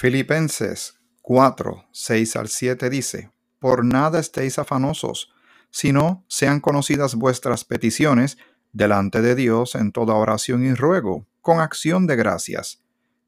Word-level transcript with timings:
Filipenses 0.00 0.94
4, 1.22 1.86
6 1.90 2.36
al 2.36 2.46
7 2.46 2.88
dice, 2.88 3.32
Por 3.58 3.84
nada 3.84 4.20
estéis 4.20 4.60
afanosos, 4.60 5.34
sino 5.72 6.24
sean 6.28 6.60
conocidas 6.60 7.16
vuestras 7.16 7.64
peticiones 7.64 8.38
delante 8.72 9.22
de 9.22 9.34
Dios 9.34 9.74
en 9.74 9.90
toda 9.90 10.14
oración 10.14 10.64
y 10.64 10.72
ruego, 10.72 11.26
con 11.40 11.58
acción 11.58 12.06
de 12.06 12.14
gracias. 12.14 12.80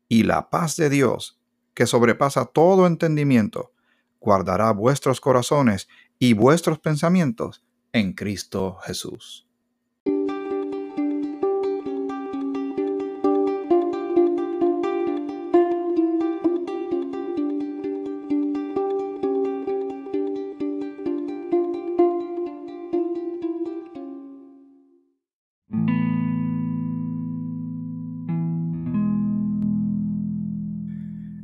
Y 0.06 0.22
la 0.22 0.48
paz 0.48 0.76
de 0.76 0.90
Dios, 0.90 1.40
que 1.74 1.88
sobrepasa 1.88 2.44
todo 2.44 2.86
entendimiento, 2.86 3.72
guardará 4.20 4.70
vuestros 4.70 5.20
corazones 5.20 5.88
y 6.20 6.34
vuestros 6.34 6.78
pensamientos 6.78 7.64
en 7.92 8.12
Cristo 8.12 8.78
Jesús. 8.84 9.49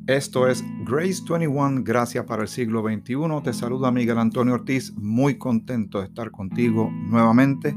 Esto 0.06 0.46
es 0.46 0.64
Grace 0.84 1.20
21, 1.28 1.82
Gracias 1.82 2.24
para 2.26 2.42
el 2.42 2.48
siglo 2.48 2.80
XXI. 2.80 3.42
Te 3.42 3.52
saluda 3.52 3.90
Miguel 3.90 4.18
Antonio 4.18 4.54
Ortiz, 4.54 4.94
muy 4.96 5.36
contento 5.36 5.98
de 5.98 6.06
estar 6.06 6.30
contigo 6.30 6.88
nuevamente. 6.92 7.76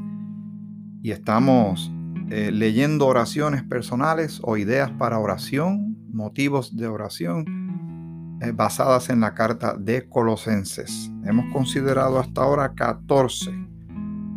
Y 1.01 1.09
estamos 1.09 1.91
eh, 2.29 2.51
leyendo 2.53 3.07
oraciones 3.07 3.63
personales 3.63 4.41
o 4.43 4.57
ideas 4.57 4.91
para 4.91 5.17
oración, 5.17 5.97
motivos 6.13 6.77
de 6.77 6.85
oración, 6.85 8.37
eh, 8.43 8.51
basadas 8.51 9.09
en 9.09 9.21
la 9.21 9.33
carta 9.33 9.73
de 9.73 10.07
Colosenses. 10.07 11.11
Hemos 11.25 11.51
considerado 11.51 12.19
hasta 12.19 12.43
ahora 12.43 12.75
14. 12.75 13.51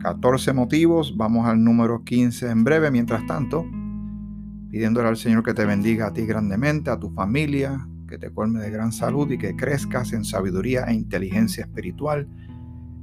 14 0.00 0.54
motivos, 0.54 1.14
vamos 1.14 1.46
al 1.46 1.62
número 1.62 2.04
15 2.04 2.48
en 2.52 2.64
breve. 2.64 2.90
Mientras 2.90 3.26
tanto, 3.26 3.66
pidiéndole 4.70 5.08
al 5.08 5.18
Señor 5.18 5.42
que 5.42 5.52
te 5.52 5.66
bendiga 5.66 6.06
a 6.06 6.12
ti 6.14 6.24
grandemente, 6.24 6.90
a 6.90 6.98
tu 6.98 7.10
familia, 7.10 7.86
que 8.12 8.18
te 8.18 8.30
colme 8.30 8.60
de 8.60 8.70
gran 8.70 8.92
salud 8.92 9.30
y 9.30 9.38
que 9.38 9.56
crezcas 9.56 10.12
en 10.12 10.26
sabiduría 10.26 10.84
e 10.84 10.92
inteligencia 10.92 11.64
espiritual, 11.64 12.28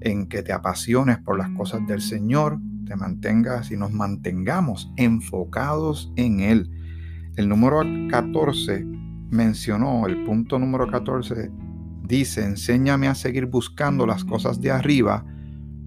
en 0.01 0.27
que 0.27 0.43
te 0.43 0.53
apasiones 0.53 1.17
por 1.17 1.35
las 1.35 1.49
cosas 1.57 1.81
del 1.87 1.99
Señor, 1.99 2.59
te 2.85 2.95
mantengas 2.95 3.71
y 3.71 3.77
nos 3.77 3.91
mantengamos 3.91 4.93
enfocados 4.97 6.13
en 6.15 6.41
Él. 6.41 6.69
El 7.37 7.49
número 7.49 7.81
14 8.11 8.85
mencionó, 9.31 10.05
el 10.05 10.25
punto 10.25 10.59
número 10.59 10.85
14 10.85 11.49
dice, 12.03 12.45
enséñame 12.45 13.07
a 13.07 13.15
seguir 13.15 13.47
buscando 13.47 14.05
las 14.05 14.23
cosas 14.23 14.61
de 14.61 14.69
arriba, 14.69 15.25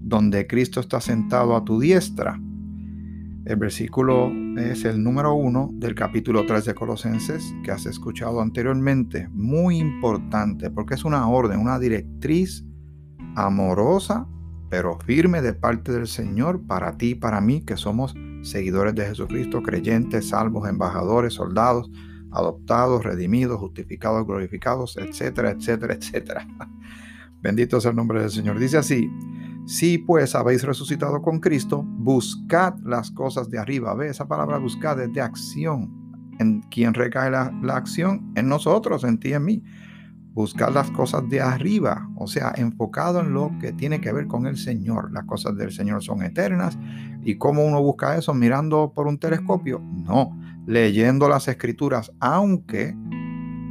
donde 0.01 0.47
Cristo 0.47 0.81
está 0.81 0.99
sentado 0.99 1.55
a 1.55 1.63
tu 1.63 1.79
diestra 1.79 2.37
el 3.45 3.55
versículo 3.55 4.31
es 4.57 4.85
el 4.85 5.03
número 5.03 5.33
uno 5.33 5.69
del 5.73 5.95
capítulo 5.95 6.45
3 6.45 6.65
de 6.65 6.75
Colosenses 6.75 7.55
que 7.63 7.71
has 7.71 7.85
escuchado 7.85 8.41
anteriormente. 8.41 9.27
Muy 9.29 9.77
importante 9.77 10.69
porque 10.69 10.93
es 10.93 11.05
una 11.05 11.27
orden, 11.27 11.59
una 11.59 11.79
directriz 11.79 12.65
amorosa 13.35 14.27
pero 14.73 14.97
firme 15.05 15.43
de 15.43 15.53
parte 15.53 15.91
del 15.91 16.07
Señor 16.07 16.65
para 16.65 16.97
ti 16.97 17.09
y 17.09 17.15
para 17.15 17.39
mí 17.41 17.61
que 17.61 17.77
somos 17.77 18.15
seguidores 18.41 18.95
de 18.95 19.05
Jesucristo, 19.05 19.61
creyentes, 19.61 20.29
salvos, 20.29 20.67
embajadores, 20.67 21.35
soldados, 21.35 21.91
adoptados, 22.31 23.03
redimidos, 23.03 23.59
justificados, 23.59 24.25
glorificados, 24.25 24.97
etcétera, 24.97 25.51
etcétera, 25.51 25.93
etcétera. 25.93 26.47
Bendito 27.43 27.79
sea 27.79 27.91
el 27.91 27.97
nombre 27.97 28.19
del 28.19 28.31
Señor. 28.31 28.57
Dice 28.57 28.77
así, 28.77 29.11
si 29.65 29.97
pues 29.97 30.35
habéis 30.35 30.63
resucitado 30.63 31.21
con 31.21 31.39
Cristo, 31.39 31.83
buscad 31.83 32.75
las 32.83 33.11
cosas 33.11 33.49
de 33.49 33.59
arriba. 33.59 33.93
Ve, 33.95 34.09
esa 34.09 34.27
palabra 34.27 34.57
buscad 34.57 34.99
es 35.01 35.13
de 35.13 35.21
acción. 35.21 36.03
¿En 36.39 36.61
quién 36.63 36.93
recae 36.93 37.31
la, 37.31 37.53
acción? 37.69 38.33
En 38.35 38.49
nosotros, 38.49 39.03
en 39.03 39.19
ti 39.19 39.33
en 39.33 39.45
mí. 39.45 39.63
Buscad 40.33 40.73
las 40.73 40.89
cosas 40.91 41.29
de 41.29 41.39
arriba, 41.39 42.09
o 42.15 42.25
sea, 42.25 42.53
enfocado 42.57 43.19
en 43.19 43.33
lo 43.33 43.51
que 43.61 43.71
tiene 43.71 44.01
que 44.01 44.11
ver 44.11 44.27
con 44.27 44.47
el 44.47 44.57
Señor. 44.57 45.11
Las 45.11 45.25
cosas 45.25 45.55
del 45.55 45.71
Señor 45.71 46.03
son 46.03 46.23
eternas. 46.23 46.77
¿Y 47.21 47.37
cómo 47.37 47.63
uno 47.63 47.81
busca 47.81 48.17
eso? 48.17 48.33
¿Mirando 48.33 48.91
por 48.93 49.07
un 49.07 49.19
telescopio? 49.19 49.79
No, 49.79 50.37
leyendo 50.65 51.29
las 51.29 51.47
escrituras, 51.47 52.11
aunque 52.19 52.95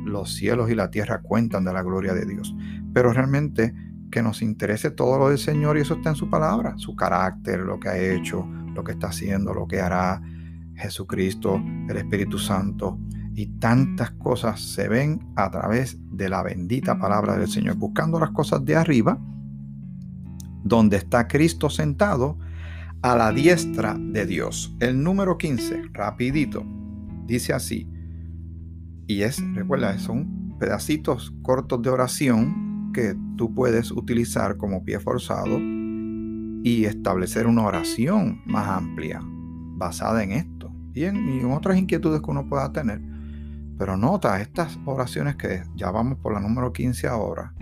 los 0.05 0.34
cielos 0.34 0.71
y 0.71 0.75
la 0.75 0.91
tierra 0.91 1.21
cuentan 1.21 1.65
de 1.65 1.72
la 1.72 1.83
gloria 1.83 2.15
de 2.15 2.27
Dios. 2.27 2.55
Pero 2.95 3.12
realmente 3.12 3.75
que 4.12 4.23
nos 4.23 4.43
interese 4.43 4.91
todo 4.93 5.19
lo 5.19 5.31
del 5.31 5.39
Señor 5.39 5.77
y 5.77 5.81
eso 5.81 5.95
está 5.95 6.11
en 6.11 6.17
su 6.17 6.31
palabra, 6.31 6.75
su 6.77 6.95
carácter, 6.95 7.61
lo 7.61 7.81
que 7.81 7.89
ha 7.89 7.99
hecho, 7.99 8.47
lo 8.75 8.84
que 8.84 8.93
está 8.93 9.09
haciendo, 9.09 9.55
lo 9.55 9.67
que 9.67 9.81
hará 9.81 10.23
Jesucristo, 10.77 11.61
el 11.89 11.97
Espíritu 11.97 12.39
Santo. 12.39 12.99
Y 13.34 13.59
tantas 13.59 14.11
cosas 14.12 14.61
se 14.61 14.89
ven 14.89 15.33
a 15.34 15.51
través 15.51 15.99
de 16.11 16.28
la 16.28 16.43
bendita 16.43 16.99
palabra 16.99 17.39
del 17.39 17.49
Señor, 17.49 17.77
buscando 17.77 18.21
las 18.21 18.31
cosas 18.31 18.62
de 18.65 18.77
arriba, 18.77 19.19
donde 20.62 20.99
está 20.99 21.27
Cristo 21.27 21.71
sentado 21.71 22.39
a 23.01 23.17
la 23.17 23.33
diestra 23.33 23.97
de 23.99 24.27
Dios. 24.27 24.77
El 24.78 25.03
número 25.03 25.39
15, 25.39 25.84
rapidito, 25.95 26.65
dice 27.25 27.55
así, 27.55 27.89
y 29.06 29.22
es, 29.22 29.43
recuerda, 29.55 29.99
son 29.99 30.56
pedacitos 30.59 31.33
cortos 31.43 31.81
de 31.81 31.89
oración 31.89 32.72
que 32.92 33.16
tú 33.36 33.54
puedes 33.54 33.91
utilizar 33.91 34.56
como 34.56 34.84
pie 34.84 35.00
forzado 35.00 35.58
y 35.58 36.84
establecer 36.84 37.47
una 37.47 37.62
oración 37.62 38.42
más 38.47 38.69
amplia 38.69 39.20
basada 39.22 40.22
en 40.22 40.32
esto 40.32 40.72
y 40.94 41.04
en, 41.04 41.44
otras 41.50 41.78
inquietudes 41.78 42.20
que 42.20 42.30
uno 42.30 42.48
pueda 42.48 42.72
tener. 42.72 43.00
Pero 43.78 43.97
nota 43.97 44.41
estas 44.41 44.78
oraciones 44.84 45.36
que 45.36 45.64
ya 45.75 45.91
vamos 45.91 46.19
por 46.19 46.32
la 46.34 46.41
número 46.41 46.72
15 46.72 47.08
ahora 47.08 47.54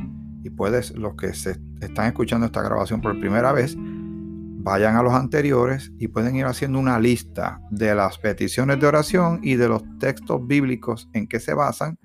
y 0.43 0.51
puedes, 0.51 0.91
los 0.93 1.15
que 1.15 1.33
se 1.35 1.59
están 1.81 2.07
escuchando 2.07 2.47
esta 2.47 2.63
grabación 2.63 3.01
por 3.01 3.19
primera 3.19 3.53
vez, 3.53 3.77
vayan 3.79 4.97
a 4.97 5.03
los 5.03 5.15
anteriores 5.15 5.93
y 5.99 6.09
pueden 6.09 6.37
ir 6.37 6.45
haciendo 6.45 6.79
una 6.79 6.99
lista 6.99 7.61
de 7.71 7.95
las 7.95 8.19
peticiones 8.19 8.79
de 8.81 8.87
oración 8.87 9.41
y 9.43 9.55
de 9.55 9.69
los 9.69 9.83
textos 9.99 10.47
bíblicos 10.47 11.09
en 11.15 11.27
que 11.27 11.41
se 11.41 11.55
basan 11.55 11.97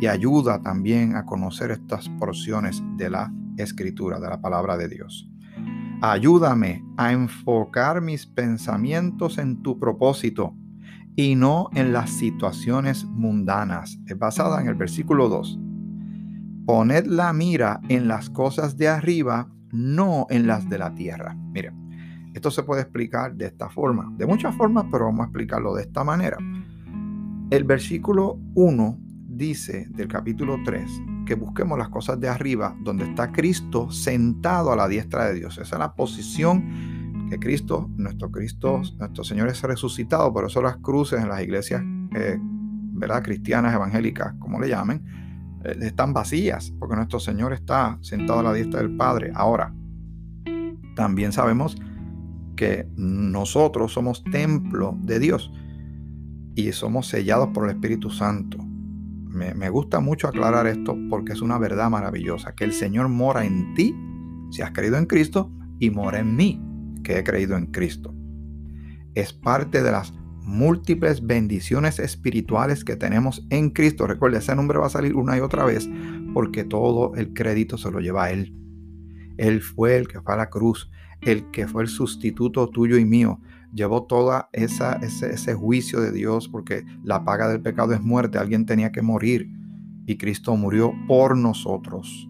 y 0.00 0.06
ayuda 0.06 0.60
también 0.62 1.16
a 1.16 1.24
conocer 1.24 1.70
estas 1.70 2.08
porciones 2.18 2.82
de 2.96 3.10
la 3.10 3.32
escritura, 3.56 4.20
de 4.20 4.28
la 4.28 4.40
palabra 4.40 4.76
de 4.76 4.88
Dios. 4.88 5.30
Ayúdame 6.00 6.84
a 6.96 7.12
enfocar 7.12 8.00
mis 8.00 8.26
pensamientos 8.26 9.38
en 9.38 9.62
tu 9.62 9.78
propósito 9.78 10.54
y 11.16 11.36
no 11.36 11.70
en 11.74 11.92
las 11.92 12.10
situaciones 12.10 13.04
mundanas. 13.04 13.98
Es 14.06 14.18
basada 14.18 14.60
en 14.60 14.68
el 14.68 14.74
versículo 14.74 15.28
2. 15.28 15.60
Poned 16.66 17.06
la 17.06 17.32
mira 17.32 17.80
en 17.88 18.08
las 18.08 18.30
cosas 18.30 18.76
de 18.76 18.88
arriba, 18.88 19.48
no 19.70 20.26
en 20.30 20.46
las 20.46 20.68
de 20.68 20.78
la 20.78 20.94
tierra. 20.94 21.36
Mire, 21.52 21.72
esto 22.34 22.50
se 22.50 22.64
puede 22.64 22.82
explicar 22.82 23.34
de 23.36 23.46
esta 23.46 23.70
forma, 23.70 24.12
de 24.16 24.26
muchas 24.26 24.54
formas, 24.56 24.86
pero 24.90 25.04
vamos 25.04 25.20
a 25.20 25.24
explicarlo 25.24 25.74
de 25.74 25.82
esta 25.82 26.02
manera. 26.02 26.36
El 27.50 27.64
versículo 27.64 28.40
1 28.54 29.03
dice 29.36 29.86
del 29.90 30.08
capítulo 30.08 30.58
3 30.64 31.02
que 31.26 31.34
busquemos 31.34 31.78
las 31.78 31.88
cosas 31.88 32.20
de 32.20 32.28
arriba, 32.28 32.76
donde 32.82 33.04
está 33.04 33.32
Cristo 33.32 33.90
sentado 33.90 34.72
a 34.72 34.76
la 34.76 34.88
diestra 34.88 35.26
de 35.26 35.34
Dios. 35.34 35.58
Esa 35.58 35.76
es 35.76 35.78
la 35.78 35.94
posición 35.94 37.28
que 37.30 37.38
Cristo, 37.38 37.90
nuestro 37.96 38.30
Cristo, 38.30 38.82
nuestro 38.98 39.24
Señor 39.24 39.48
es 39.48 39.62
resucitado. 39.62 40.32
Por 40.32 40.44
eso 40.44 40.62
las 40.62 40.76
cruces 40.76 41.20
en 41.20 41.28
las 41.28 41.42
iglesias 41.42 41.82
eh, 42.14 42.38
¿verdad? 42.40 43.22
cristianas, 43.22 43.74
evangélicas, 43.74 44.34
como 44.38 44.60
le 44.60 44.68
llamen, 44.68 45.02
eh, 45.64 45.76
están 45.82 46.12
vacías, 46.12 46.72
porque 46.78 46.96
nuestro 46.96 47.18
Señor 47.18 47.52
está 47.52 47.98
sentado 48.02 48.40
a 48.40 48.42
la 48.42 48.52
diestra 48.52 48.80
del 48.80 48.96
Padre. 48.96 49.32
Ahora, 49.34 49.74
también 50.94 51.32
sabemos 51.32 51.76
que 52.56 52.88
nosotros 52.96 53.92
somos 53.92 54.22
templo 54.24 54.96
de 55.02 55.18
Dios 55.18 55.50
y 56.54 56.70
somos 56.70 57.08
sellados 57.08 57.48
por 57.48 57.64
el 57.64 57.70
Espíritu 57.70 58.10
Santo 58.10 58.63
me, 59.34 59.68
gusta 59.68 60.00
mucho 60.00 60.28
aclarar 60.28 60.66
esto 60.66 60.96
porque 61.10 61.32
es 61.32 61.42
una 61.42 61.58
verdad 61.58 61.90
maravillosa, 61.90 62.54
que 62.54 62.64
el 62.64 62.72
Señor 62.72 63.08
mora 63.08 63.44
en 63.44 63.74
ti, 63.74 63.94
si 64.50 64.62
has 64.62 64.70
creído 64.70 64.96
en 64.96 65.06
Cristo, 65.06 65.50
y 65.78 65.90
mora 65.90 66.20
en 66.20 66.36
mí, 66.36 66.62
que 67.02 67.18
he 67.18 67.24
creído 67.24 67.56
en 67.56 67.66
Cristo. 67.66 68.14
Es 69.14 69.32
parte 69.32 69.82
de 69.82 69.92
las 69.92 70.14
múltiples 70.40 71.26
bendiciones 71.26 71.98
espirituales 71.98 72.84
que 72.84 72.96
tenemos 72.96 73.46
en 73.50 73.70
Cristo. 73.70 74.06
Recuerda, 74.06 74.38
ese 74.38 74.54
nombre 74.54 74.78
va 74.78 74.86
a 74.86 74.90
salir 74.90 75.16
una 75.16 75.36
y 75.36 75.40
otra 75.40 75.64
vez 75.64 75.88
porque 76.32 76.64
todo 76.64 77.14
el 77.14 77.32
crédito 77.32 77.78
se 77.78 77.90
lo 77.90 78.00
lleva 78.00 78.24
a 78.24 78.30
Él. 78.30 78.54
Él 79.36 79.62
fue 79.62 79.96
el 79.96 80.06
que 80.06 80.20
fue 80.20 80.34
a 80.34 80.38
la 80.38 80.50
cruz, 80.50 80.90
el 81.20 81.50
que 81.50 81.66
fue 81.66 81.82
el 81.82 81.88
sustituto 81.88 82.68
tuyo 82.68 82.98
y 82.98 83.04
mío 83.04 83.40
llevó 83.74 84.04
todo 84.04 84.48
ese, 84.52 84.84
ese 85.02 85.54
juicio 85.54 86.00
de 86.00 86.12
Dios 86.12 86.48
porque 86.48 86.84
la 87.02 87.24
paga 87.24 87.48
del 87.48 87.60
pecado 87.60 87.92
es 87.92 88.00
muerte, 88.00 88.38
alguien 88.38 88.66
tenía 88.66 88.92
que 88.92 89.02
morir. 89.02 89.50
y 90.06 90.18
Cristo 90.18 90.54
murió 90.54 90.92
por 91.08 91.34
nosotros. 91.36 92.28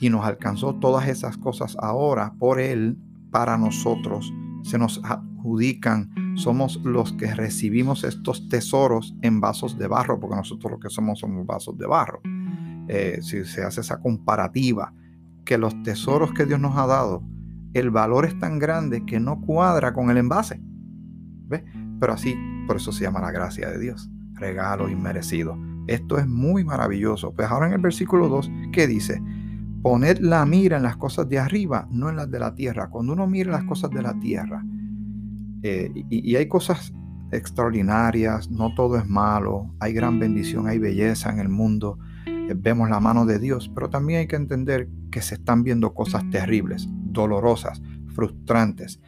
Y 0.00 0.10
nos 0.10 0.24
alcanzó 0.24 0.76
todas 0.76 1.08
esas 1.08 1.36
cosas 1.36 1.76
ahora 1.80 2.34
por 2.38 2.60
Él, 2.60 2.96
para 3.32 3.58
nosotros. 3.58 4.32
Se 4.62 4.78
nos 4.78 5.00
adjudican, 5.02 6.10
somos 6.36 6.80
los 6.84 7.12
que 7.14 7.34
recibimos 7.34 8.04
estos 8.04 8.48
tesoros 8.48 9.16
en 9.22 9.40
vasos 9.40 9.76
de 9.76 9.88
barro, 9.88 10.20
porque 10.20 10.36
nosotros 10.36 10.70
lo 10.70 10.78
que 10.78 10.88
somos 10.88 11.18
somos 11.18 11.44
vasos 11.44 11.76
de 11.76 11.86
barro. 11.88 12.20
Eh, 12.86 13.18
si 13.22 13.44
se 13.44 13.64
hace 13.64 13.80
esa 13.80 14.00
comparativa, 14.00 14.94
que 15.44 15.58
los 15.58 15.82
tesoros 15.82 16.32
que 16.32 16.46
Dios 16.46 16.60
nos 16.60 16.76
ha 16.76 16.86
dado, 16.86 17.24
el 17.74 17.90
valor 17.90 18.24
es 18.24 18.38
tan 18.38 18.58
grande 18.58 19.04
que 19.04 19.20
no 19.20 19.40
cuadra 19.40 19.92
con 19.92 20.10
el 20.10 20.16
envase. 20.16 20.60
¿Ve? 21.46 21.64
Pero 22.00 22.12
así, 22.12 22.36
por 22.66 22.76
eso 22.76 22.92
se 22.92 23.04
llama 23.04 23.20
la 23.20 23.30
gracia 23.30 23.70
de 23.70 23.78
Dios, 23.78 24.10
regalo 24.34 24.88
inmerecido. 24.88 25.58
Esto 25.86 26.18
es 26.18 26.26
muy 26.26 26.64
maravilloso. 26.64 27.32
Pues 27.32 27.48
ahora 27.48 27.66
en 27.66 27.72
el 27.72 27.80
versículo 27.80 28.28
2, 28.28 28.50
¿qué 28.72 28.86
dice? 28.86 29.22
Poned 29.82 30.18
la 30.18 30.44
mira 30.44 30.76
en 30.76 30.82
las 30.82 30.96
cosas 30.96 31.28
de 31.28 31.38
arriba, 31.38 31.88
no 31.90 32.10
en 32.10 32.16
las 32.16 32.30
de 32.30 32.38
la 32.38 32.54
tierra. 32.54 32.90
Cuando 32.90 33.12
uno 33.12 33.26
mira 33.26 33.50
las 33.50 33.64
cosas 33.64 33.90
de 33.90 34.02
la 34.02 34.18
tierra, 34.18 34.64
eh, 35.62 35.90
y, 35.94 36.30
y 36.30 36.36
hay 36.36 36.46
cosas 36.46 36.92
extraordinarias, 37.32 38.50
no 38.50 38.74
todo 38.74 38.96
es 38.96 39.06
malo, 39.06 39.74
hay 39.80 39.92
gran 39.92 40.18
bendición, 40.18 40.66
hay 40.66 40.78
belleza 40.78 41.30
en 41.30 41.40
el 41.40 41.48
mundo, 41.48 41.98
eh, 42.26 42.54
vemos 42.56 42.88
la 42.88 43.00
mano 43.00 43.26
de 43.26 43.38
Dios, 43.38 43.70
pero 43.74 43.90
también 43.90 44.20
hay 44.20 44.26
que 44.26 44.36
entender 44.36 44.88
que 45.10 45.20
se 45.22 45.34
están 45.34 45.62
viendo 45.62 45.94
cosas 45.94 46.28
terribles, 46.30 46.88
dolorosas, 47.18 47.82
frustrantes, 48.14 49.00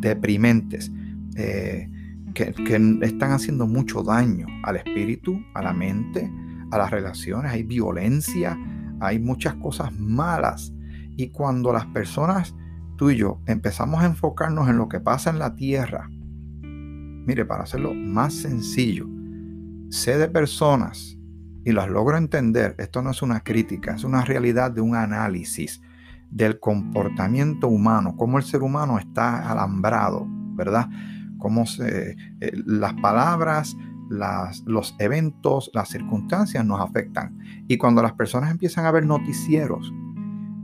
deprimentes, 0.00 0.90
eh, 1.36 1.88
que, 2.34 2.54
están 3.02 3.32
haciendo 3.32 3.66
mucho 3.66 4.02
daño 4.02 4.46
al 4.64 4.76
espíritu, 4.76 5.40
a 5.54 5.62
la 5.62 5.72
mente, 5.72 6.30
a 6.70 6.78
las 6.78 6.90
relaciones. 6.90 7.52
Hay 7.52 7.62
violencia, 7.62 8.58
hay 9.00 9.18
muchas 9.18 9.54
cosas 9.54 9.92
malas. 9.98 10.72
Y 11.16 11.28
cuando 11.28 11.72
las 11.72 11.86
personas, 11.86 12.54
tú 12.96 13.10
y 13.10 13.16
yo, 13.16 13.40
empezamos 13.46 14.02
a 14.02 14.06
enfocarnos 14.06 14.68
en 14.68 14.76
lo 14.76 14.88
que 14.88 15.00
pasa 15.00 15.30
en 15.30 15.38
la 15.38 15.54
tierra, 15.54 16.08
mire, 16.62 17.44
para 17.44 17.64
hacerlo 17.64 17.94
más 17.94 18.34
sencillo, 18.34 19.06
sé 19.90 20.18
de 20.18 20.28
personas 20.28 21.18
y 21.64 21.72
las 21.72 21.88
logro 21.88 22.16
entender, 22.16 22.74
esto 22.78 23.02
no 23.02 23.10
es 23.10 23.22
una 23.22 23.40
crítica, 23.40 23.94
es 23.94 24.04
una 24.04 24.24
realidad 24.24 24.70
de 24.72 24.80
un 24.80 24.96
análisis 24.96 25.80
del 26.32 26.58
comportamiento 26.58 27.68
humano, 27.68 28.16
cómo 28.16 28.38
el 28.38 28.44
ser 28.44 28.62
humano 28.62 28.98
está 28.98 29.50
alambrado, 29.50 30.26
¿verdad? 30.54 30.88
cómo 31.42 31.66
se, 31.66 32.16
eh, 32.40 32.52
las 32.66 32.94
palabras, 32.94 33.76
las, 34.08 34.62
los 34.64 34.94
eventos, 35.00 35.72
las 35.74 35.88
circunstancias 35.88 36.64
nos 36.64 36.80
afectan. 36.80 37.36
Y 37.66 37.78
cuando 37.78 38.00
las 38.00 38.12
personas 38.12 38.52
empiezan 38.52 38.86
a 38.86 38.92
ver 38.92 39.04
noticieros 39.04 39.92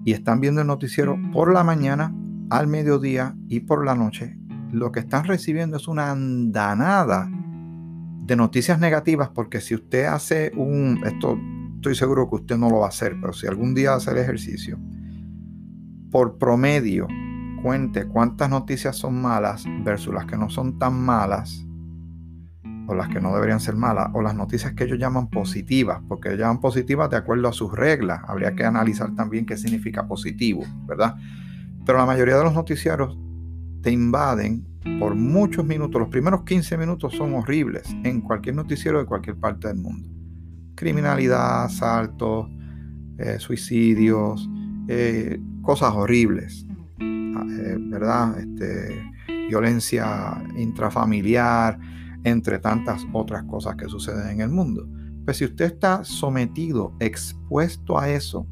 y 0.05 0.13
están 0.13 0.41
viendo 0.41 0.61
el 0.61 0.69
noticiero 0.69 1.19
por 1.33 1.53
la 1.53 1.65
mañana, 1.65 2.15
al 2.51 2.69
mediodía 2.69 3.35
y 3.49 3.61
por 3.61 3.85
la 3.85 3.97
noche, 3.97 4.39
lo 4.71 4.93
que 4.93 5.01
están 5.01 5.25
recibiendo 5.25 5.79
es 5.79 5.89
una 5.89 6.13
andanada 6.13 7.29
de 8.25 8.37
noticias 8.37 8.79
negativas, 8.79 9.31
porque 9.31 9.61
si 9.61 9.75
usted 9.75 10.05
hace 10.05 10.53
un, 10.57 11.01
esto 11.05 11.37
estoy 11.75 11.97
seguro 11.97 12.31
que 12.31 12.37
usted 12.37 12.57
no 12.57 12.71
lo 12.71 12.79
va 12.79 12.87
a 12.87 12.91
hacer, 12.91 13.17
pero 13.21 13.33
si 13.33 13.49
algún 13.49 13.75
día 13.75 13.95
hace 13.95 14.13
el 14.13 14.19
ejercicio, 14.19 14.79
por 16.11 16.39
promedio, 16.39 17.07
cuente 17.63 18.07
cuántas 18.07 18.51
noticias 18.51 18.97
son 18.97 19.21
malas 19.21 19.65
versus 19.85 20.15
las 20.15 20.27
que 20.27 20.37
no 20.37 20.49
son 20.51 20.79
tan 20.79 20.99
malas 21.01 21.65
o 22.89 22.95
las 22.95 23.09
que 23.09 23.21
no 23.21 23.35
deberían 23.35 23.61
ser 23.61 23.77
malas, 23.77 24.09
o 24.15 24.23
las 24.23 24.35
noticias 24.35 24.73
que 24.73 24.85
ellos 24.85 24.99
llaman 24.99 25.29
positivas, 25.29 26.01
porque 26.09 26.29
ellos 26.29 26.41
llaman 26.41 26.59
positivas 26.59 27.11
de 27.11 27.19
acuerdo 27.19 27.47
a 27.47 27.53
sus 27.53 27.71
reglas. 27.71 28.23
Habría 28.27 28.55
que 28.55 28.65
analizar 28.65 29.15
también 29.15 29.45
qué 29.45 29.59
significa 29.59 30.09
positivo, 30.09 30.65
¿verdad? 30.87 31.15
Pero 31.85 31.99
la 31.99 32.07
mayoría 32.07 32.39
de 32.39 32.45
los 32.45 32.55
noticiarios 32.55 33.19
te 33.83 33.91
invaden 33.91 34.67
por 34.99 35.15
muchos 35.15 35.67
minutos. 35.67 36.01
Los 36.01 36.09
primeros 36.09 36.45
15 36.45 36.79
minutos 36.79 37.15
son 37.15 37.35
horribles 37.35 37.95
en 38.05 38.23
cualquier 38.23 38.55
noticiero 38.55 38.99
de 38.99 39.05
cualquier 39.05 39.37
parte 39.37 39.69
del 39.69 39.77
mundo. 39.77 40.09
Criminalidad, 40.75 41.65
asaltos, 41.65 42.49
eh, 43.19 43.37
suicidios, 43.39 44.49
eh, 44.89 45.39
cosas 45.69 45.93
horribles. 45.95 46.67
Eh, 46.99 47.77
¿verdad? 47.79 48.39
Este, 48.41 49.05
violencia 49.51 50.43
intrafamiliar, 50.57 51.79
entre 52.25 52.59
tantas 52.59 53.07
otras 53.13 53.45
cosas 53.45 53.77
que 53.77 53.87
suceden 53.87 54.31
en 54.31 54.41
el 54.41 54.49
mundo. 54.49 54.89
Pues 55.27 55.37
si 55.37 55.45
usted 55.45 55.67
está 55.67 56.05
sometido, 56.05 56.95
expuesto 57.01 57.99
a 57.99 58.09
eso 58.09 58.47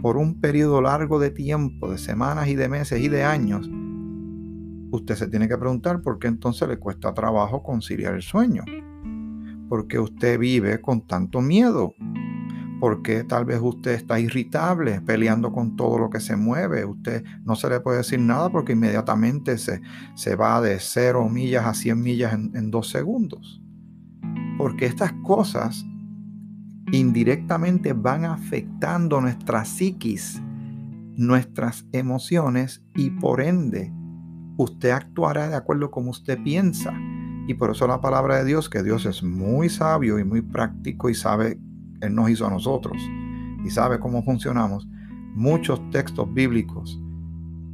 por 0.00 0.16
un 0.16 0.40
periodo 0.40 0.80
largo 0.80 1.18
de 1.18 1.30
tiempo, 1.30 1.90
de 1.90 1.98
semanas 1.98 2.46
y 2.46 2.54
de 2.54 2.68
meses 2.68 3.00
y 3.00 3.08
de 3.08 3.24
años, 3.24 3.68
usted 4.92 5.16
se 5.16 5.26
tiene 5.26 5.48
que 5.48 5.58
preguntar 5.58 6.00
por 6.00 6.20
qué 6.20 6.28
entonces 6.28 6.68
le 6.68 6.78
cuesta 6.78 7.12
trabajo 7.12 7.64
conciliar 7.64 8.14
el 8.14 8.22
sueño. 8.22 8.62
Porque 9.68 9.98
usted 9.98 10.38
vive 10.38 10.80
con 10.80 11.08
tanto 11.08 11.40
miedo, 11.40 11.92
porque 12.86 13.24
tal 13.24 13.44
vez 13.44 13.58
usted 13.60 13.94
está 13.94 14.20
irritable, 14.20 15.00
peleando 15.00 15.50
con 15.50 15.74
todo 15.74 15.98
lo 15.98 16.08
que 16.08 16.20
se 16.20 16.36
mueve. 16.36 16.84
Usted 16.84 17.24
no 17.42 17.56
se 17.56 17.68
le 17.68 17.80
puede 17.80 17.98
decir 17.98 18.20
nada 18.20 18.48
porque 18.48 18.74
inmediatamente 18.74 19.58
se, 19.58 19.80
se 20.14 20.36
va 20.36 20.60
de 20.60 20.78
0 20.78 21.28
millas 21.28 21.66
a 21.66 21.74
100 21.74 22.00
millas 22.00 22.32
en, 22.32 22.52
en 22.54 22.70
dos 22.70 22.88
segundos. 22.88 23.60
Porque 24.56 24.86
estas 24.86 25.12
cosas 25.24 25.84
indirectamente 26.92 27.92
van 27.92 28.24
afectando 28.24 29.20
nuestra 29.20 29.64
psiquis, 29.64 30.40
nuestras 31.16 31.88
emociones 31.90 32.84
y 32.94 33.10
por 33.10 33.40
ende 33.40 33.92
usted 34.58 34.90
actuará 34.90 35.48
de 35.48 35.56
acuerdo 35.56 35.90
como 35.90 36.12
usted 36.12 36.40
piensa. 36.44 36.94
Y 37.48 37.54
por 37.54 37.72
eso 37.72 37.88
la 37.88 38.00
palabra 38.00 38.36
de 38.36 38.44
Dios, 38.44 38.70
que 38.70 38.84
Dios 38.84 39.06
es 39.06 39.24
muy 39.24 39.70
sabio 39.70 40.20
y 40.20 40.24
muy 40.24 40.40
práctico 40.40 41.10
y 41.10 41.14
sabe 41.16 41.58
él 42.00 42.14
nos 42.14 42.30
hizo 42.30 42.46
a 42.46 42.50
nosotros 42.50 42.96
y 43.64 43.70
sabe 43.70 43.98
cómo 43.98 44.22
funcionamos, 44.22 44.88
muchos 45.34 45.80
textos 45.90 46.32
bíblicos 46.32 47.00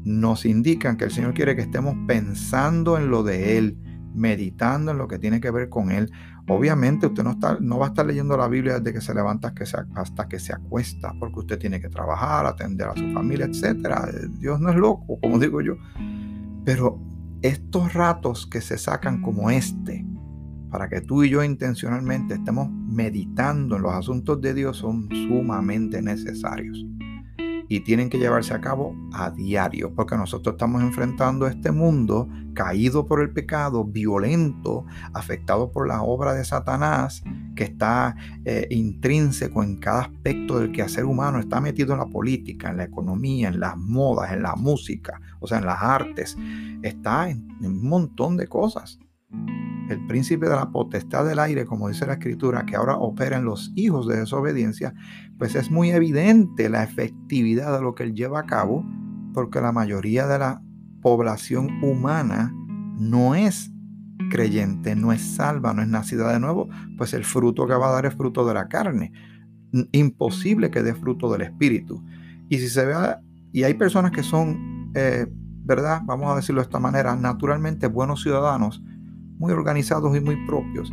nos 0.05 0.45
indican 0.45 0.97
que 0.97 1.05
el 1.05 1.11
Señor 1.11 1.35
quiere 1.35 1.55
que 1.55 1.63
estemos 1.63 1.95
pensando 2.07 2.97
en 2.97 3.11
lo 3.11 3.23
de 3.23 3.59
Él, 3.59 3.79
meditando 4.15 4.91
en 4.91 4.99
lo 4.99 5.07
que 5.09 5.19
tiene 5.19 5.41
que 5.41 5.51
ver 5.51 5.69
con 5.69 5.91
Él. 5.91 6.11
Obviamente 6.49 7.07
usted 7.07 7.23
no, 7.23 7.33
está, 7.33 7.59
no 7.61 7.79
va 7.79 7.87
a 7.87 7.89
estar 7.91 8.05
leyendo 8.05 8.37
la 8.37 8.49
Biblia 8.49 8.81
desde 8.81 8.93
que 8.93 9.01
se 9.01 9.15
levanta 9.15 9.49
hasta 9.49 9.59
que 9.59 9.67
se, 9.67 9.77
hasta 9.95 10.29
que 10.29 10.39
se 10.41 10.53
acuesta, 10.53 11.15
porque 11.21 11.41
usted 11.41 11.59
tiene 11.59 11.81
que 11.81 11.89
trabajar, 11.89 12.47
atender 12.47 12.89
a 12.89 12.97
su 12.97 13.13
familia, 13.13 13.47
etc. 13.47 13.97
Dios 14.41 14.61
no 14.61 14.71
es 14.71 14.77
loco, 14.77 15.19
como 15.21 15.39
digo 15.39 15.61
yo. 15.61 15.75
Pero 16.65 17.01
estos 17.43 17.95
ratos 17.95 18.47
que 18.47 18.61
se 18.61 18.79
sacan 18.79 19.23
como 19.23 19.51
este, 19.51 20.05
para 20.73 20.89
que 20.89 21.03
tú 21.03 21.23
y 21.23 21.29
yo 21.29 21.45
intencionalmente 21.45 22.35
estemos 22.35 22.71
meditando 22.71 23.77
en 23.77 23.83
los 23.83 23.93
asuntos 23.93 24.41
de 24.41 24.55
Dios 24.55 24.79
son 24.79 25.07
sumamente 25.11 26.01
necesarios 26.01 26.87
y 27.69 27.81
tienen 27.81 28.11
que 28.11 28.19
llevarse 28.19 28.53
a 28.53 28.61
cabo 28.61 28.95
a 29.13 29.31
diario, 29.31 29.95
porque 29.95 30.17
nosotros 30.17 30.55
estamos 30.55 30.83
enfrentando 30.83 31.47
este 31.47 31.71
mundo 31.73 32.29
caído 32.55 33.07
por 33.07 33.23
el 33.23 33.33
pecado, 33.33 33.85
violento, 33.85 34.85
afectado 35.15 35.71
por 35.71 35.89
la 35.89 36.03
obra 36.03 36.35
de 36.35 36.45
Satanás, 36.45 37.23
que 37.57 37.65
está 37.65 38.15
eh, 38.45 38.67
intrínseco 38.71 39.63
en 39.63 39.77
cada 39.77 40.03
aspecto 40.03 40.59
del 40.59 40.73
quehacer 40.73 41.05
humano, 41.05 41.39
está 41.39 41.63
metido 41.63 41.95
en 41.95 42.01
la 42.01 42.07
política, 42.07 42.71
en 42.71 42.79
la 42.79 42.85
economía, 42.85 43.49
en 43.49 43.61
las 43.61 43.77
modas, 43.77 44.33
en 44.33 44.43
la 44.43 44.55
música, 44.55 45.19
o 45.41 45.47
sea, 45.47 45.59
en 45.59 45.67
las 45.67 45.83
artes, 45.83 46.37
está 46.83 47.31
en 47.31 47.47
un 47.63 47.89
montón 47.89 48.37
de 48.37 48.49
cosas 48.49 48.99
el 49.93 50.07
príncipe 50.07 50.49
de 50.49 50.57
la 50.57 50.71
potestad 50.71 51.27
del 51.27 51.39
aire, 51.39 51.65
como 51.65 51.89
dice 51.89 52.07
la 52.07 52.15
escritura, 52.15 52.67
que 52.67 52.77
ahora 52.77 52.97
opera 52.97 53.37
en 53.37 53.45
los 53.45 53.73
hijos 53.75 54.07
de 54.09 54.19
desobediencia, 54.19 54.95
pues 55.39 55.55
es 55.55 55.71
muy 55.71 55.91
evidente 55.91 56.69
la 56.69 56.83
efectividad 56.83 57.77
de 57.77 57.83
lo 57.83 57.95
que 57.95 58.05
él 58.05 58.15
lleva 58.15 58.41
a 58.41 58.47
cabo, 58.47 58.85
porque 59.33 59.61
la 59.61 59.73
mayoría 59.73 60.27
de 60.27 60.39
la 60.39 60.63
población 61.01 61.83
humana 61.83 62.55
no 62.99 63.35
es 63.35 63.73
creyente, 64.31 64.97
no 64.97 65.13
es 65.13 65.21
salva, 65.21 65.73
no 65.75 65.83
es 65.83 65.89
nacida 65.89 66.33
de 66.33 66.41
nuevo, 66.41 66.69
pues 66.97 67.13
el 67.13 67.25
fruto 67.25 67.67
que 67.67 67.75
va 67.75 67.89
a 67.89 67.93
dar 67.93 68.07
es 68.07 68.15
fruto 68.15 68.47
de 68.47 68.55
la 68.55 68.69
carne. 68.69 69.13
Imposible 69.93 70.71
que 70.71 70.83
dé 70.83 70.95
fruto 70.95 71.31
del 71.33 71.43
espíritu. 71.43 72.03
Y 72.49 72.59
si 72.59 72.69
se 72.69 72.85
vea, 72.85 73.21
y 73.53 73.65
hay 73.65 73.75
personas 73.75 74.13
que 74.13 74.23
son, 74.23 74.91
eh, 74.95 75.27
¿verdad? 75.65 76.03
Vamos 76.05 76.31
a 76.31 76.37
decirlo 76.37 76.61
de 76.61 76.67
esta 76.67 76.79
manera, 76.79 77.17
naturalmente 77.17 77.87
buenos 77.87 78.23
ciudadanos, 78.23 78.83
muy 79.43 79.53
organizados 79.53 80.17
y 80.17 80.21
muy 80.21 80.37
propios, 80.47 80.93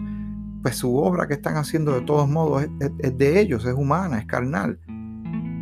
pues 0.63 0.75
su 0.75 0.97
obra 0.97 1.27
que 1.27 1.35
están 1.35 1.55
haciendo 1.55 1.93
de 1.93 2.01
todos 2.01 2.27
modos 2.27 2.67
es, 2.99 3.17
de 3.17 3.39
ellos, 3.39 3.63
es 3.63 3.75
humana, 3.75 4.17
es 4.17 4.25
carnal. 4.25 4.79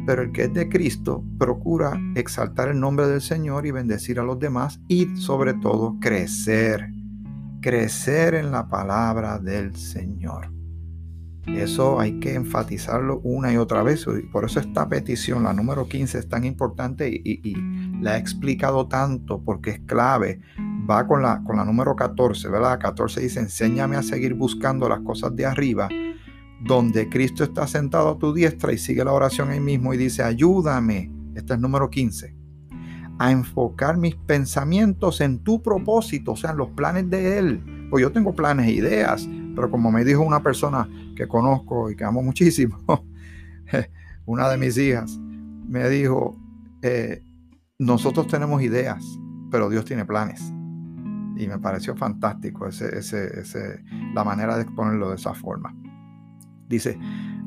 Pero 0.06 0.22
el 0.22 0.32
que 0.32 0.44
es 0.44 0.54
de 0.54 0.70
Cristo 0.70 1.22
procura 1.38 2.00
exaltar 2.16 2.70
el 2.70 2.80
nombre 2.80 3.08
del 3.08 3.20
Señor 3.20 3.66
y 3.66 3.72
bendecir 3.72 4.22
a 4.22 4.24
los 4.24 4.40
demás 4.40 4.80
y 4.88 5.18
sobre 5.18 5.54
todo 5.56 5.98
crecer, 6.00 6.90
crecer 7.62 8.36
en 8.36 8.52
la 8.52 8.70
palabra 8.70 9.38
del 9.38 9.76
Señor. 9.76 10.58
Eso 11.48 12.00
hay 12.00 12.20
que 12.20 12.36
enfatizarlo 12.36 13.22
una 13.24 13.54
y 13.54 13.58
otra 13.58 13.82
vez. 13.82 14.06
Y 14.20 14.28
por 14.28 14.46
eso 14.46 14.60
esta 14.60 14.88
petición, 14.90 15.44
la 15.44 15.54
número 15.54 15.88
15, 15.88 16.20
es 16.20 16.30
tan 16.30 16.44
importante 16.44 17.10
y, 17.10 17.56
la 18.02 18.18
he 18.18 18.20
explicado 18.20 18.88
tanto 18.88 19.42
porque 19.44 19.72
es 19.72 19.80
clave. 19.80 20.40
Va 20.90 21.06
con 21.06 21.22
la, 21.22 21.44
con 21.44 21.58
la 21.58 21.66
número 21.66 21.96
14, 21.96 22.50
¿verdad? 22.50 22.80
14 22.80 23.22
dice, 23.22 23.40
enséñame 23.40 23.98
a 23.98 24.04
seguir 24.04 24.34
buscando 24.34 24.88
las 24.88 25.02
cosas 25.02 25.36
de 25.36 25.46
arriba, 25.46 25.90
donde 26.62 27.10
Cristo 27.10 27.44
está 27.44 27.68
sentado 27.68 28.10
a 28.10 28.18
tu 28.18 28.34
diestra 28.34 28.72
y 28.72 28.78
sigue 28.78 29.04
la 29.04 29.12
oración 29.12 29.50
ahí 29.50 29.60
mismo 29.60 29.94
y 29.94 29.98
dice, 29.98 30.24
ayúdame. 30.24 31.12
Este 31.36 31.54
es 31.54 31.60
número 31.60 31.90
15 31.90 32.38
a 33.20 33.32
enfocar 33.32 33.98
mis 33.98 34.16
pensamientos 34.16 35.22
en 35.22 35.40
tu 35.40 35.62
propósito, 35.62 36.34
o 36.34 36.36
sea, 36.36 36.52
en 36.52 36.58
los 36.58 36.70
planes 36.70 37.10
de 37.10 37.40
Él. 37.40 37.88
Pues 37.90 38.02
yo 38.02 38.12
tengo 38.12 38.34
planes 38.36 38.68
e 38.68 38.72
ideas, 38.74 39.28
pero 39.56 39.72
como 39.72 39.92
me 39.92 40.04
dijo 40.04 40.22
una 40.22 40.44
persona 40.44 40.88
que 41.16 41.28
conozco 41.28 41.90
y 41.90 41.96
que 41.96 42.04
amo 42.04 42.22
muchísimo, 42.22 42.78
una 44.26 44.50
de 44.50 44.58
mis 44.58 44.78
hijas, 44.78 45.18
me 45.68 45.90
dijo, 45.90 46.38
eh, 46.82 47.24
nosotros 47.80 48.28
tenemos 48.28 48.62
ideas, 48.62 49.04
pero 49.50 49.70
Dios 49.70 49.86
tiene 49.86 50.06
planes. 50.06 50.54
Y 51.38 51.48
me 51.48 51.60
pareció 51.60 51.96
fantástico 51.96 52.68
ese, 52.68 52.98
ese, 52.98 53.84
la 54.14 54.24
manera 54.24 54.56
de 54.56 54.64
exponerlo 54.64 55.10
de 55.10 55.16
esa 55.16 55.34
forma. 55.34 55.76
Dice, 56.68 56.98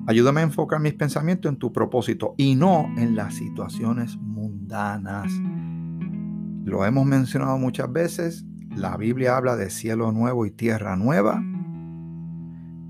ayúdame 0.06 0.40
a 0.40 0.44
enfocar 0.44 0.80
mis 0.80 0.94
pensamientos 0.94 1.50
en 1.50 1.58
tu 1.58 1.72
propósito 1.72 2.34
y 2.36 2.54
no 2.54 2.86
en 2.96 3.16
las 3.16 3.34
situaciones 3.34 4.16
mundanas. 4.16 5.32
Lo 6.64 6.84
hemos 6.84 7.04
mencionado 7.04 7.58
muchas 7.58 7.92
veces. 7.92 8.44
La 8.76 8.96
Biblia 8.96 9.36
habla 9.36 9.56
de 9.56 9.70
cielo 9.70 10.12
nuevo 10.12 10.46
y 10.46 10.52
tierra 10.52 10.96
nueva. 10.96 11.42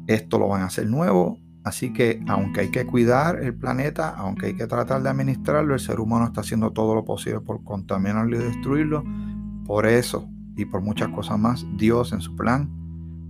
Esto 0.06 0.38
lo 0.38 0.48
van 0.48 0.62
a 0.62 0.66
hacer 0.66 0.86
nuevo. 0.86 1.38
Así 1.64 1.92
que 1.92 2.22
aunque 2.26 2.60
hay 2.60 2.70
que 2.70 2.86
cuidar 2.86 3.42
el 3.42 3.54
planeta, 3.54 4.10
aunque 4.16 4.46
hay 4.46 4.54
que 4.54 4.66
tratar 4.66 5.02
de 5.02 5.10
administrarlo, 5.10 5.74
el 5.74 5.80
ser 5.80 6.00
humano 6.00 6.26
está 6.26 6.40
haciendo 6.40 6.72
todo 6.72 6.94
lo 6.94 7.04
posible 7.04 7.40
por 7.40 7.64
contaminarlo 7.64 8.36
y 8.36 8.42
destruirlo. 8.42 9.04
Por 9.66 9.86
eso 9.86 10.28
y 10.60 10.66
por 10.66 10.82
muchas 10.82 11.08
cosas 11.08 11.38
más, 11.38 11.66
Dios 11.76 12.12
en 12.12 12.20
su 12.20 12.36
plan 12.36 12.70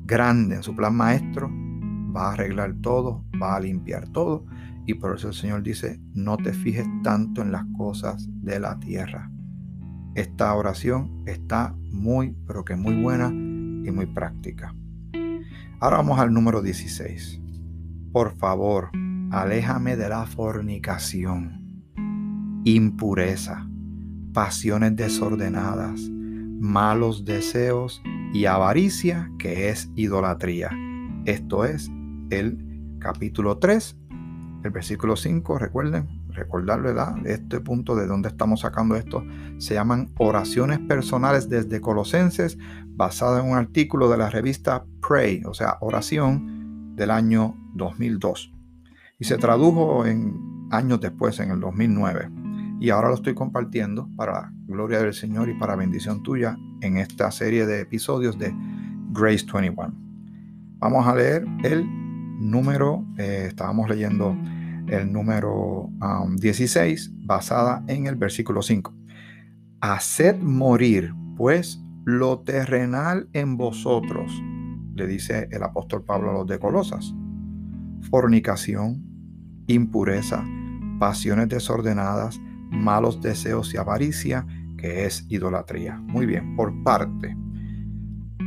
grande, 0.04 0.56
en 0.56 0.62
su 0.64 0.74
plan 0.74 0.96
maestro, 0.96 1.48
va 2.14 2.30
a 2.30 2.32
arreglar 2.32 2.74
todo, 2.80 3.24
va 3.40 3.54
a 3.54 3.60
limpiar 3.60 4.08
todo. 4.08 4.44
Y 4.84 4.94
por 4.94 5.14
eso 5.14 5.28
el 5.28 5.34
Señor 5.34 5.62
dice, 5.62 6.00
no 6.12 6.36
te 6.36 6.52
fijes 6.52 6.86
tanto 7.04 7.42
en 7.42 7.52
las 7.52 7.64
cosas 7.76 8.28
de 8.42 8.58
la 8.58 8.80
tierra. 8.80 9.30
Esta 10.16 10.52
oración 10.54 11.22
está 11.26 11.76
muy, 11.92 12.36
pero 12.48 12.64
que 12.64 12.74
muy 12.74 13.00
buena 13.00 13.28
y 13.28 13.92
muy 13.92 14.06
práctica. 14.06 14.74
Ahora 15.78 15.98
vamos 15.98 16.18
al 16.18 16.32
número 16.32 16.62
16. 16.62 17.40
Por 18.12 18.36
favor, 18.36 18.90
aléjame 19.30 19.96
de 19.96 20.08
la 20.08 20.26
fornicación, 20.26 21.84
impureza, 22.64 23.70
pasiones 24.32 24.96
desordenadas, 24.96 26.09
malos 26.60 27.24
deseos 27.24 28.02
y 28.34 28.44
avaricia, 28.44 29.32
que 29.38 29.70
es 29.70 29.90
idolatría. 29.96 30.70
Esto 31.24 31.64
es 31.64 31.90
el 32.28 32.96
capítulo 32.98 33.58
3, 33.58 33.96
el 34.64 34.70
versículo 34.70 35.16
5, 35.16 35.58
recuerden, 35.58 36.06
recordarlo, 36.28 36.88
¿verdad? 36.88 37.16
Este 37.26 37.60
punto 37.60 37.96
de 37.96 38.06
donde 38.06 38.28
estamos 38.28 38.60
sacando 38.60 38.94
esto 38.94 39.24
se 39.58 39.74
llaman 39.74 40.10
oraciones 40.18 40.78
personales 40.80 41.48
desde 41.48 41.80
Colosenses, 41.80 42.58
basada 42.88 43.40
en 43.40 43.50
un 43.50 43.56
artículo 43.56 44.10
de 44.10 44.18
la 44.18 44.28
revista 44.28 44.84
Pray, 45.00 45.42
o 45.46 45.54
sea, 45.54 45.78
oración 45.80 46.94
del 46.94 47.10
año 47.10 47.56
2002. 47.74 48.52
Y 49.18 49.24
se 49.24 49.38
tradujo 49.38 50.04
en 50.04 50.68
años 50.70 51.00
después, 51.00 51.40
en 51.40 51.50
el 51.52 51.60
2009. 51.60 52.39
Y 52.80 52.88
ahora 52.88 53.08
lo 53.10 53.14
estoy 53.14 53.34
compartiendo 53.34 54.08
para 54.16 54.52
gloria 54.66 55.00
del 55.00 55.12
Señor 55.12 55.50
y 55.50 55.54
para 55.54 55.76
bendición 55.76 56.22
tuya 56.22 56.56
en 56.80 56.96
esta 56.96 57.30
serie 57.30 57.66
de 57.66 57.82
episodios 57.82 58.38
de 58.38 58.54
Grace 59.12 59.44
21. 59.52 59.92
Vamos 60.78 61.06
a 61.06 61.14
leer 61.14 61.46
el 61.62 61.86
número, 62.40 63.06
eh, 63.18 63.44
estábamos 63.48 63.86
leyendo 63.90 64.34
el 64.88 65.12
número 65.12 65.90
16, 66.38 67.08
um, 67.08 67.26
basada 67.26 67.84
en 67.86 68.06
el 68.06 68.16
versículo 68.16 68.62
5. 68.62 68.94
Haced 69.82 70.38
morir, 70.38 71.12
pues, 71.36 71.82
lo 72.06 72.40
terrenal 72.40 73.28
en 73.34 73.58
vosotros, 73.58 74.32
le 74.94 75.06
dice 75.06 75.48
el 75.50 75.62
apóstol 75.62 76.02
Pablo 76.02 76.30
a 76.30 76.32
los 76.32 76.46
de 76.46 76.58
Colosas. 76.58 77.14
Fornicación, 78.10 79.04
impureza, 79.66 80.42
pasiones 80.98 81.48
desordenadas, 81.50 82.40
malos 82.70 83.20
deseos 83.20 83.74
y 83.74 83.76
avaricia, 83.76 84.46
que 84.76 85.04
es 85.04 85.26
idolatría. 85.28 85.98
Muy 85.98 86.26
bien, 86.26 86.56
por 86.56 86.72
parte. 86.82 87.36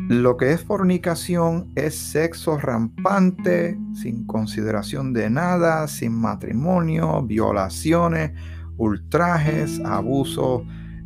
Lo 0.10 0.36
que 0.36 0.52
es 0.52 0.62
fornicación 0.62 1.72
es 1.76 1.96
sexo 1.96 2.58
rampante, 2.58 3.80
sin 3.94 4.26
consideración 4.26 5.14
de 5.14 5.30
nada, 5.30 5.88
sin 5.88 6.14
matrimonio, 6.14 7.22
violaciones, 7.24 8.32
ultrajes, 8.78 9.80
abusos, 9.86 10.64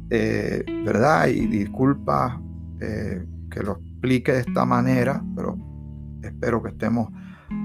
eh, 0.10 0.64
¿verdad? 0.84 1.28
Y 1.28 1.46
disculpa 1.46 2.42
eh, 2.80 3.24
que 3.52 3.62
lo 3.62 3.74
explique 3.74 4.32
de 4.32 4.40
esta 4.40 4.66
manera, 4.66 5.24
pero 5.36 5.58
espero 6.24 6.64
que 6.64 6.70
estemos 6.70 7.10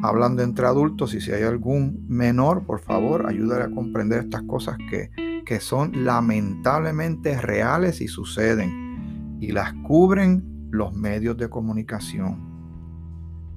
hablando 0.02 0.42
entre 0.42 0.66
adultos 0.66 1.14
y 1.14 1.20
si 1.20 1.32
hay 1.32 1.44
algún 1.44 2.04
menor, 2.08 2.64
por 2.66 2.80
favor, 2.80 3.26
ayúdale 3.26 3.64
a 3.64 3.70
comprender 3.70 4.24
estas 4.24 4.42
cosas 4.42 4.76
que, 4.90 5.10
que 5.44 5.60
son 5.60 6.04
lamentablemente 6.04 7.40
reales 7.40 8.00
y 8.00 8.08
suceden 8.08 9.38
y 9.40 9.52
las 9.52 9.72
cubren 9.86 10.68
los 10.70 10.94
medios 10.94 11.36
de 11.36 11.48
comunicación. 11.50 12.52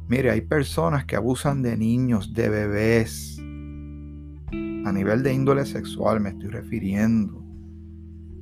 Mire, 0.08 0.32
hay 0.32 0.42
personas 0.42 1.06
que 1.06 1.16
abusan 1.16 1.62
de 1.62 1.78
niños, 1.78 2.34
de 2.34 2.50
bebés. 2.50 3.40
A 3.40 4.92
nivel 4.92 5.24
de 5.24 5.34
índole 5.34 5.66
sexual 5.66 6.20
me 6.20 6.30
estoy 6.30 6.50
refiriendo. 6.50 7.44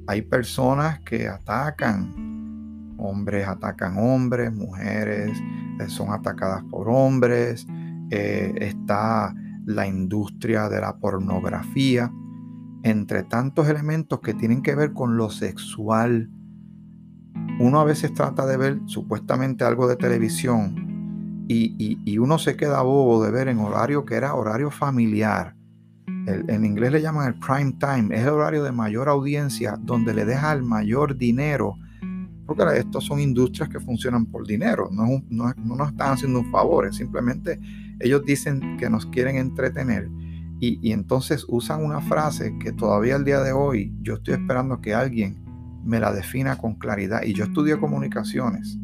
Hay 0.08 0.24
personas 0.24 1.00
que 1.02 1.28
atacan. 1.28 2.96
Hombres 2.98 3.48
atacan 3.48 3.98
hombres, 3.98 4.54
mujeres 4.54 5.38
eh, 5.80 5.88
son 5.88 6.12
atacadas 6.12 6.64
por 6.70 6.90
hombres. 6.90 7.66
Eh, 8.10 8.54
está 8.58 9.34
la 9.66 9.88
industria 9.88 10.68
de 10.70 10.82
la 10.82 10.98
pornografía. 10.98 12.12
Entre 12.84 13.24
tantos 13.24 13.68
elementos 13.68 14.20
que 14.20 14.34
tienen 14.34 14.62
que 14.62 14.76
ver 14.76 14.94
con 14.94 15.18
lo 15.18 15.30
sexual 15.30 16.30
uno 17.60 17.80
a 17.80 17.84
veces 17.84 18.14
trata 18.14 18.46
de 18.46 18.58
ver 18.58 18.80
supuestamente 18.86 19.64
algo 19.64 19.88
de 19.88 19.96
televisión 19.96 21.46
y, 21.48 22.18
uno 22.18 22.40
se 22.40 22.56
queda 22.56 22.82
bobo 22.82 23.24
de 23.24 23.32
ver 23.32 23.48
en 23.48 23.60
horario 23.60 24.06
que 24.06 24.16
era 24.16 24.34
horario 24.34 24.72
familiar. 24.72 25.56
en 26.26 26.66
inglés 26.66 26.92
le 26.94 27.02
llaman 27.02 27.28
el 27.28 27.40
prime 27.40 27.74
time, 27.74 28.16
es 28.16 28.24
el 28.24 28.30
horario 28.30 28.64
de 28.64 28.72
mayor 28.72 29.10
audiencia 29.10 29.78
donde 29.80 30.14
le 30.14 30.26
deja 30.26 30.54
el 30.54 30.64
mayor 30.64 31.18
dinero. 31.18 31.76
Porque 32.46 32.64
estos 32.78 33.06
son 33.06 33.20
industrias 33.20 33.70
que 33.70 33.80
funcionan 33.80 34.26
por 34.26 34.48
dinero, 34.48 34.90
no, 34.92 35.06
no, 35.30 35.54
no 35.58 35.76
nos 35.76 35.90
están 35.90 36.14
haciendo 36.14 36.40
un 36.40 36.52
favor, 36.52 36.94
simplemente 36.94 37.60
ellos 38.00 38.24
dicen 38.26 38.78
que 38.78 38.90
nos 38.90 39.06
quieren 39.06 39.38
entretener. 39.38 40.10
Y, 40.66 40.94
entonces 40.94 41.46
usan 41.50 41.84
una 41.84 42.00
frase 42.00 42.58
que 42.58 42.72
todavía 42.72 43.16
al 43.16 43.26
día 43.26 43.42
de 43.42 43.52
hoy 43.52 43.94
yo 44.02 44.14
estoy 44.14 44.36
esperando 44.36 44.80
que 44.80 44.94
alguien 44.94 45.44
me 45.84 46.00
la 46.00 46.14
defina 46.14 46.58
con 46.58 46.76
claridad. 46.76 47.24
Y 47.24 47.34
yo 47.34 47.44
estudié 47.44 47.78
comunicaciones 47.78 48.80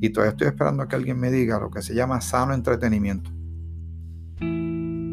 y 0.00 0.10
todavía 0.10 0.32
estoy 0.32 0.48
esperando 0.48 0.88
que 0.88 0.96
alguien 0.96 1.20
me 1.20 1.30
diga 1.30 1.60
lo 1.60 1.70
que 1.70 1.80
se 1.80 1.94
llama 1.94 2.20
sano 2.20 2.54
entretenimiento. 2.54 3.30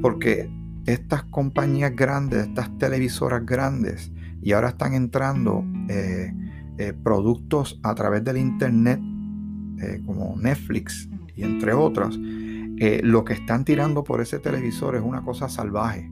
Porque 0.02 0.50
estas 0.88 1.26
compañías 1.26 1.96
grandes, 1.96 2.48
estas 2.48 2.76
televisoras 2.80 3.46
grandes, 3.46 4.12
y 4.42 4.54
ahora 4.54 4.70
están 4.70 4.96
entrando 4.96 5.64
eh, 5.90 6.34
eh, 6.80 6.94
productos 7.04 7.80
a 7.84 7.94
través 7.94 8.24
del 8.24 8.38
Internet, 8.38 9.00
eh, 9.80 10.02
como 10.08 10.36
Netflix 10.38 11.08
y 11.36 11.44
entre 11.44 11.74
otras, 11.74 12.18
lo 13.04 13.26
que 13.26 13.34
están 13.34 13.66
tirando 13.66 14.04
por 14.04 14.22
ese 14.22 14.40
televisor 14.40 14.96
es 14.96 15.02
una 15.02 15.22
cosa 15.22 15.50
salvaje. 15.50 16.10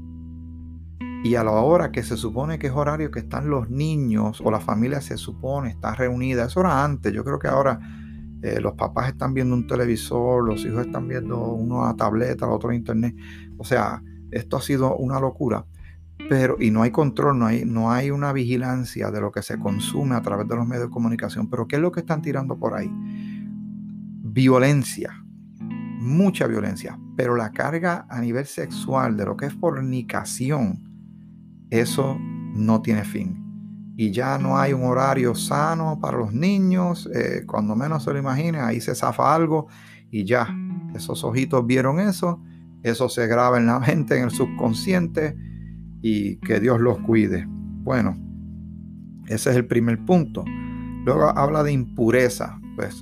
Y 1.24 1.36
a 1.36 1.44
la 1.44 1.52
hora 1.52 1.92
que 1.92 2.04
se 2.04 2.16
supone 2.16 2.60
que 2.60 2.68
es 2.68 2.74
horario 2.74 3.10
que 3.12 3.20
están 3.20 3.50
los 3.50 3.70
niños 3.70 4.42
o 4.44 4.52
la 4.52 4.60
familia 4.60 5.02
se 5.02 5.18
supone 5.18 5.70
está 5.70 5.96
reunida, 5.96 6.46
eso 6.46 6.60
era 6.62 6.84
antes, 6.84 7.12
yo 7.12 7.24
creo 7.24 7.40
que 7.40 7.48
ahora 7.48 7.80
eh, 8.44 8.60
los 8.62 8.74
papás 8.74 9.10
están 9.10 9.34
viendo 9.34 9.56
un 9.56 9.66
televisor, 9.66 10.48
los 10.48 10.64
hijos 10.64 10.86
están 10.86 11.08
viendo 11.08 11.40
uno 11.54 11.86
a 11.86 11.96
tableta, 11.96 12.46
el 12.46 12.52
otro 12.52 12.72
internet. 12.72 13.16
O 13.58 13.64
sea, 13.64 14.02
esto 14.32 14.58
ha 14.58 14.62
sido 14.62 14.96
una 14.96 15.20
locura. 15.20 15.66
Pero, 16.30 16.58
y 16.60 16.72
no 16.72 16.84
hay 16.84 16.92
control, 16.92 17.40
no 17.40 17.46
hay, 17.46 17.64
no 17.66 17.92
hay 17.92 18.12
una 18.12 18.34
vigilancia 18.34 19.12
de 19.12 19.22
lo 19.22 19.32
que 19.32 19.42
se 19.42 19.58
consume 19.60 20.16
a 20.16 20.22
través 20.22 20.48
de 20.48 20.56
los 20.56 20.68
medios 20.68 20.88
de 20.88 20.92
comunicación. 20.92 21.50
Pero 21.50 21.68
¿qué 21.68 21.78
es 21.78 21.82
lo 21.82 21.92
que 21.92 22.02
están 22.02 22.22
tirando 22.22 22.58
por 22.58 22.74
ahí? 22.74 22.92
Violencia, 24.24 25.24
mucha 26.08 26.48
violencia, 26.48 27.00
pero 27.16 27.36
la 27.36 27.52
carga 27.52 28.08
a 28.10 28.22
nivel 28.22 28.46
sexual 28.46 29.18
de 29.18 29.26
lo 29.26 29.38
que 29.38 29.48
es 29.48 29.54
fornicación, 29.54 30.84
eso 31.70 32.18
no 32.20 32.82
tiene 32.82 33.04
fin. 33.04 33.44
Y 33.96 34.12
ya 34.12 34.38
no 34.38 34.58
hay 34.58 34.74
un 34.74 34.84
horario 34.84 35.36
sano 35.36 36.00
para 36.00 36.18
los 36.18 36.34
niños, 36.34 37.10
eh, 37.14 37.44
cuando 37.46 37.76
menos 37.76 38.04
se 38.04 38.14
lo 38.14 38.20
imagine, 38.20 38.60
ahí 38.60 38.80
se 38.80 38.96
zafa 38.96 39.34
algo 39.34 39.68
y 40.12 40.24
ya, 40.24 40.48
esos 40.96 41.24
ojitos 41.24 41.66
vieron 41.66 42.00
eso, 42.00 42.42
eso 42.84 43.10
se 43.10 43.28
graba 43.28 43.58
en 43.58 43.66
la 43.66 43.80
mente, 43.88 44.18
en 44.18 44.26
el 44.26 44.32
subconsciente 44.32 45.36
y 46.02 46.38
que 46.38 46.60
Dios 46.60 46.80
los 46.80 47.00
cuide. 47.00 47.46
Bueno, 47.48 48.18
ese 49.28 49.50
es 49.50 49.56
el 49.56 49.66
primer 49.66 50.04
punto. 50.06 50.46
Luego 51.06 51.30
habla 51.30 51.64
de 51.64 51.72
impureza. 51.72 52.60
Pues 52.76 53.02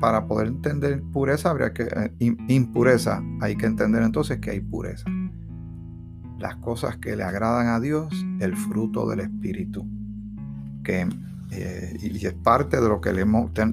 para 0.00 0.26
poder 0.26 0.48
entender 0.48 1.02
pureza 1.12 1.50
habría 1.50 1.72
que 1.72 1.84
eh, 1.84 2.36
impureza, 2.48 3.22
hay 3.40 3.56
que 3.56 3.66
entender 3.66 4.02
entonces 4.02 4.38
que 4.38 4.50
hay 4.50 4.60
pureza. 4.60 5.04
Las 6.38 6.56
cosas 6.56 6.96
que 6.96 7.16
le 7.16 7.22
agradan 7.22 7.68
a 7.68 7.80
Dios, 7.80 8.12
el 8.40 8.56
fruto 8.56 9.08
del 9.08 9.20
espíritu. 9.20 9.86
Que 10.82 11.08
eh, 11.50 11.96
y 12.00 12.26
es 12.26 12.34
parte 12.34 12.80
de 12.80 12.88
lo 12.88 13.00
que 13.00 13.12
le 13.12 13.24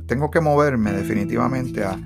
tengo 0.05 0.29
que 0.29 0.39
moverme 0.39 0.91
definitivamente 0.91 1.83
a, 1.83 1.97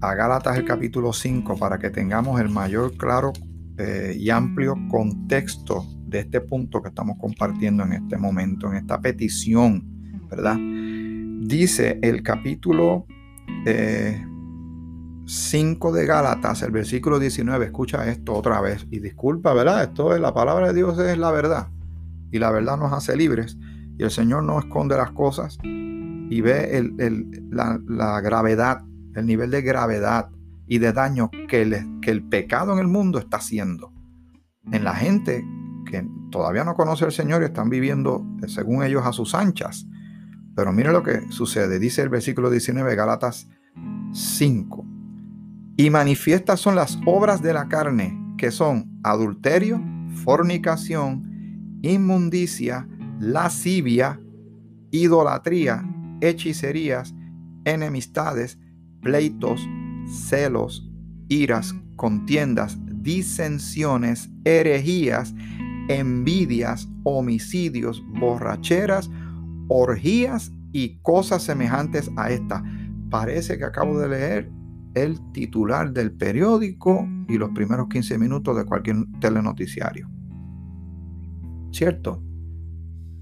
a 0.00 0.14
Gálatas 0.14 0.58
el 0.58 0.64
capítulo 0.64 1.12
5 1.12 1.56
para 1.56 1.78
que 1.78 1.90
tengamos 1.90 2.40
el 2.40 2.50
mayor 2.50 2.96
claro 2.96 3.32
eh, 3.78 4.14
y 4.18 4.30
amplio 4.30 4.76
contexto 4.88 5.86
de 6.06 6.20
este 6.20 6.40
punto 6.40 6.82
que 6.82 6.88
estamos 6.88 7.16
compartiendo 7.18 7.84
en 7.84 7.94
este 7.94 8.18
momento, 8.18 8.70
en 8.70 8.76
esta 8.76 9.00
petición, 9.00 9.82
¿verdad? 10.30 10.56
Dice 10.56 11.98
el 12.02 12.22
capítulo 12.22 13.06
5 15.26 15.92
de 15.92 16.06
Gálatas, 16.06 16.62
el 16.62 16.70
versículo 16.70 17.18
19, 17.18 17.64
escucha 17.64 18.06
esto 18.08 18.34
otra 18.34 18.60
vez 18.60 18.86
y 18.90 19.00
disculpa, 19.00 19.54
¿verdad? 19.54 19.84
Esto 19.84 20.14
es 20.14 20.20
la 20.20 20.34
palabra 20.34 20.68
de 20.68 20.74
Dios, 20.74 20.98
es 20.98 21.18
la 21.18 21.30
verdad 21.30 21.68
y 22.30 22.38
la 22.38 22.50
verdad 22.50 22.76
nos 22.76 22.92
hace 22.92 23.16
libres 23.16 23.56
y 23.96 24.02
el 24.02 24.10
Señor 24.10 24.42
no 24.42 24.58
esconde 24.58 24.96
las 24.96 25.12
cosas 25.12 25.58
y 25.62 26.40
ve 26.40 26.92
la, 27.50 28.20
gravedad, 28.20 28.82
el 29.14 29.26
nivel 29.26 29.50
de 29.50 29.62
gravedad 29.62 30.30
y 30.66 30.78
de 30.78 30.92
daño 30.92 31.30
que, 31.48 31.86
que 32.02 32.10
el 32.10 32.24
pecado 32.24 32.72
en 32.72 32.80
el 32.80 32.88
mundo 32.88 33.18
está 33.18 33.36
haciendo 33.36 33.92
en 34.72 34.84
la 34.84 34.94
gente 34.94 35.44
que 35.84 36.06
todavía 36.30 36.64
no 36.64 36.74
conoce 36.74 37.04
al 37.04 37.12
Señor 37.12 37.42
y 37.42 37.46
están 37.46 37.70
viviendo 37.70 38.24
eh, 38.42 38.48
según 38.48 38.82
ellos 38.82 39.06
a 39.06 39.12
sus 39.12 39.34
anchas. 39.34 39.86
Pero 40.54 40.72
mire 40.72 40.92
lo 40.92 41.02
que 41.02 41.30
sucede, 41.30 41.78
dice 41.78 42.02
el 42.02 42.08
versículo 42.08 42.50
19, 42.50 42.94
Gálatas 42.94 43.48
5. 44.12 44.86
Y 45.76 45.90
manifiestas 45.90 46.60
son 46.60 46.76
las 46.76 46.98
obras 47.04 47.42
de 47.42 47.52
la 47.52 47.68
carne, 47.68 48.16
que 48.38 48.50
son 48.50 49.00
adulterio, 49.02 49.82
fornicación, 50.24 51.78
inmundicia, 51.82 52.88
lascivia, 53.18 54.20
idolatría, 54.90 55.84
hechicerías, 56.20 57.14
enemistades, 57.64 58.58
pleitos, 59.00 59.66
celos, 60.06 60.88
iras, 61.28 61.74
contiendas, 61.96 62.78
disensiones, 63.02 64.30
herejías, 64.44 65.34
envidias, 65.88 66.88
homicidios, 67.02 68.02
borracheras, 68.06 69.10
orgías 69.68 70.52
y 70.72 70.98
cosas 70.98 71.42
semejantes 71.42 72.10
a 72.16 72.30
esta. 72.30 72.62
Parece 73.10 73.58
que 73.58 73.64
acabo 73.64 73.98
de 73.98 74.08
leer 74.08 74.50
el 74.94 75.20
titular 75.32 75.92
del 75.92 76.12
periódico 76.12 77.06
y 77.28 77.38
los 77.38 77.50
primeros 77.50 77.88
15 77.88 78.18
minutos 78.18 78.56
de 78.56 78.64
cualquier 78.64 78.96
telenoticiario. 79.20 80.08
¿Cierto? 81.72 82.22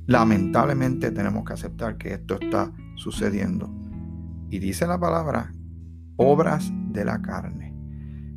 Lamentablemente 0.06 1.10
tenemos 1.10 1.44
que 1.44 1.52
aceptar 1.52 1.96
que 1.96 2.14
esto 2.14 2.38
está 2.40 2.72
sucediendo. 2.96 3.72
Y 4.50 4.58
dice 4.58 4.86
la 4.86 4.98
palabra, 4.98 5.52
obras 6.16 6.70
de 6.90 7.04
la 7.04 7.22
carne. 7.22 7.74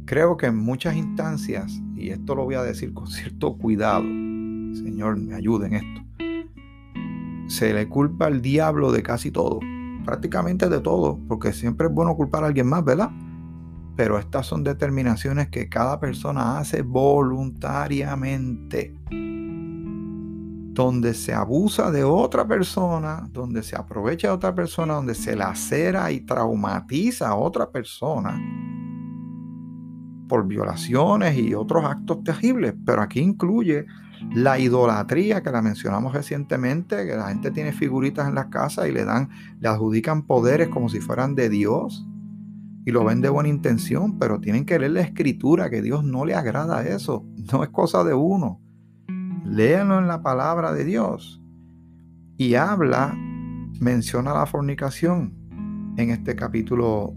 Creo 0.05 0.37
que 0.37 0.45
en 0.45 0.57
muchas 0.57 0.95
instancias, 0.95 1.81
y 1.95 2.09
esto 2.09 2.35
lo 2.35 2.45
voy 2.45 2.55
a 2.55 2.63
decir 2.63 2.93
con 2.93 3.07
cierto 3.11 3.57
cuidado, 3.57 4.03
Señor 4.03 5.17
me 5.17 5.33
ayude 5.33 5.67
en 5.67 5.73
esto, 5.73 6.04
se 7.47 7.73
le 7.73 7.87
culpa 7.87 8.27
al 8.27 8.41
diablo 8.41 8.91
de 8.91 9.03
casi 9.03 9.31
todo, 9.31 9.59
prácticamente 10.03 10.69
de 10.69 10.79
todo, 10.79 11.19
porque 11.27 11.53
siempre 11.53 11.87
es 11.87 11.93
bueno 11.93 12.15
culpar 12.15 12.43
a 12.43 12.47
alguien 12.47 12.67
más, 12.67 12.83
¿verdad? 12.83 13.11
Pero 13.95 14.19
estas 14.19 14.45
son 14.45 14.63
determinaciones 14.63 15.49
que 15.49 15.69
cada 15.69 15.99
persona 15.99 16.57
hace 16.57 16.81
voluntariamente. 16.81 18.95
Donde 20.73 21.13
se 21.13 21.33
abusa 21.33 21.91
de 21.91 22.03
otra 22.03 22.45
persona, 22.45 23.29
donde 23.31 23.63
se 23.63 23.77
aprovecha 23.77 24.27
de 24.27 24.33
otra 24.33 24.53
persona, 24.53 24.95
donde 24.95 25.15
se 25.15 25.35
lacera 25.35 26.11
y 26.11 26.21
traumatiza 26.21 27.29
a 27.29 27.35
otra 27.35 27.71
persona 27.71 28.37
por 30.27 30.47
violaciones 30.47 31.37
y 31.37 31.53
otros 31.53 31.85
actos 31.85 32.23
terribles. 32.23 32.73
Pero 32.85 33.01
aquí 33.01 33.21
incluye 33.21 33.85
la 34.33 34.59
idolatría 34.59 35.41
que 35.41 35.51
la 35.51 35.61
mencionamos 35.61 36.13
recientemente, 36.13 37.05
que 37.05 37.15
la 37.15 37.29
gente 37.29 37.51
tiene 37.51 37.71
figuritas 37.71 38.27
en 38.27 38.35
las 38.35 38.47
casas 38.47 38.87
y 38.87 38.91
le 38.91 39.05
dan, 39.05 39.29
le 39.59 39.67
adjudican 39.67 40.23
poderes 40.23 40.69
como 40.69 40.89
si 40.89 40.99
fueran 40.99 41.35
de 41.35 41.49
Dios 41.49 42.05
y 42.85 42.91
lo 42.91 43.03
ven 43.03 43.21
de 43.21 43.29
buena 43.29 43.49
intención, 43.49 44.19
pero 44.19 44.39
tienen 44.39 44.65
que 44.65 44.77
leer 44.77 44.91
la 44.91 45.01
escritura, 45.01 45.71
que 45.71 45.81
Dios 45.81 46.03
no 46.03 46.23
le 46.23 46.35
agrada 46.35 46.87
eso, 46.87 47.25
no 47.51 47.63
es 47.63 47.69
cosa 47.69 48.03
de 48.03 48.13
uno. 48.13 48.61
Léanlo 49.43 49.99
en 49.99 50.07
la 50.07 50.21
palabra 50.21 50.71
de 50.71 50.85
Dios. 50.85 51.41
Y 52.37 52.55
habla, 52.55 53.15
menciona 53.79 54.33
la 54.33 54.45
fornicación 54.45 55.33
en 55.97 56.09
este 56.09 56.35
capítulo 56.35 57.15